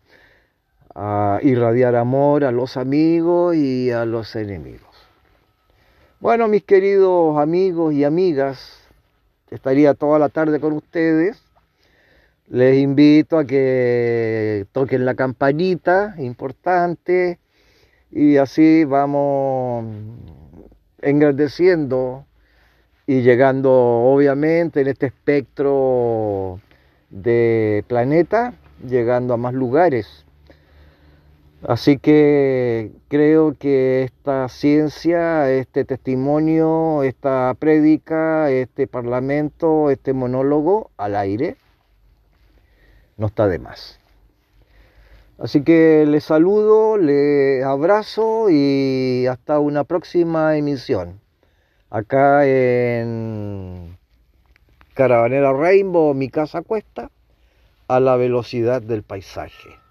a 0.96 1.40
irradiar 1.42 1.96
amor 1.96 2.44
a 2.44 2.52
los 2.52 2.78
amigos 2.78 3.56
y 3.56 3.92
a 3.92 4.06
los 4.06 4.36
enemigos. 4.36 4.93
Bueno, 6.24 6.48
mis 6.48 6.64
queridos 6.64 7.38
amigos 7.38 7.94
y 7.94 8.06
amigas, 8.06 8.80
estaría 9.52 9.94
toda 9.94 10.20
la 10.20 10.30
tarde 10.30 10.62
con 10.62 10.72
ustedes. 10.72 11.44
Les 12.48 12.78
invito 12.78 13.38
a 13.38 13.46
que 13.46 14.66
toquen 14.72 15.04
la 15.04 15.16
campanita, 15.16 16.16
importante, 16.18 17.40
y 18.10 18.38
así 18.38 18.86
vamos 18.86 19.86
engrandeciendo 21.02 22.26
y 23.06 23.22
llegando 23.22 23.74
obviamente 23.74 24.80
en 24.80 24.88
este 24.88 25.08
espectro 25.08 26.62
de 27.10 27.84
planeta, 27.90 28.54
llegando 28.88 29.34
a 29.34 29.38
más 29.38 29.54
lugares. 29.54 30.23
Así 31.68 31.98
que 31.98 32.92
creo 33.08 33.54
que 33.58 34.04
esta 34.04 34.50
ciencia, 34.50 35.50
este 35.50 35.86
testimonio, 35.86 37.04
esta 37.04 37.54
prédica, 37.58 38.52
este 38.52 38.86
parlamento, 38.86 39.90
este 39.90 40.12
monólogo 40.12 40.92
al 40.98 41.16
aire, 41.16 41.56
no 43.16 43.28
está 43.28 43.48
de 43.48 43.60
más. 43.60 43.98
Así 45.40 45.64
que 45.64 46.06
les 46.06 46.26
saludo, 46.26 46.98
les 46.98 47.64
abrazo 47.64 48.50
y 48.50 49.26
hasta 49.28 49.60
una 49.60 49.86
próxima 49.86 50.58
emisión. 50.58 51.22
Acá 51.90 52.46
en 52.46 53.98
Caravanera 54.96 55.54
Rainbow, 55.54 56.14
mi 56.14 56.28
casa 56.28 56.62
cuesta, 56.62 57.10
a 57.88 58.02
la 58.02 58.18
velocidad 58.18 58.82
del 58.82 59.04
paisaje. 59.04 59.83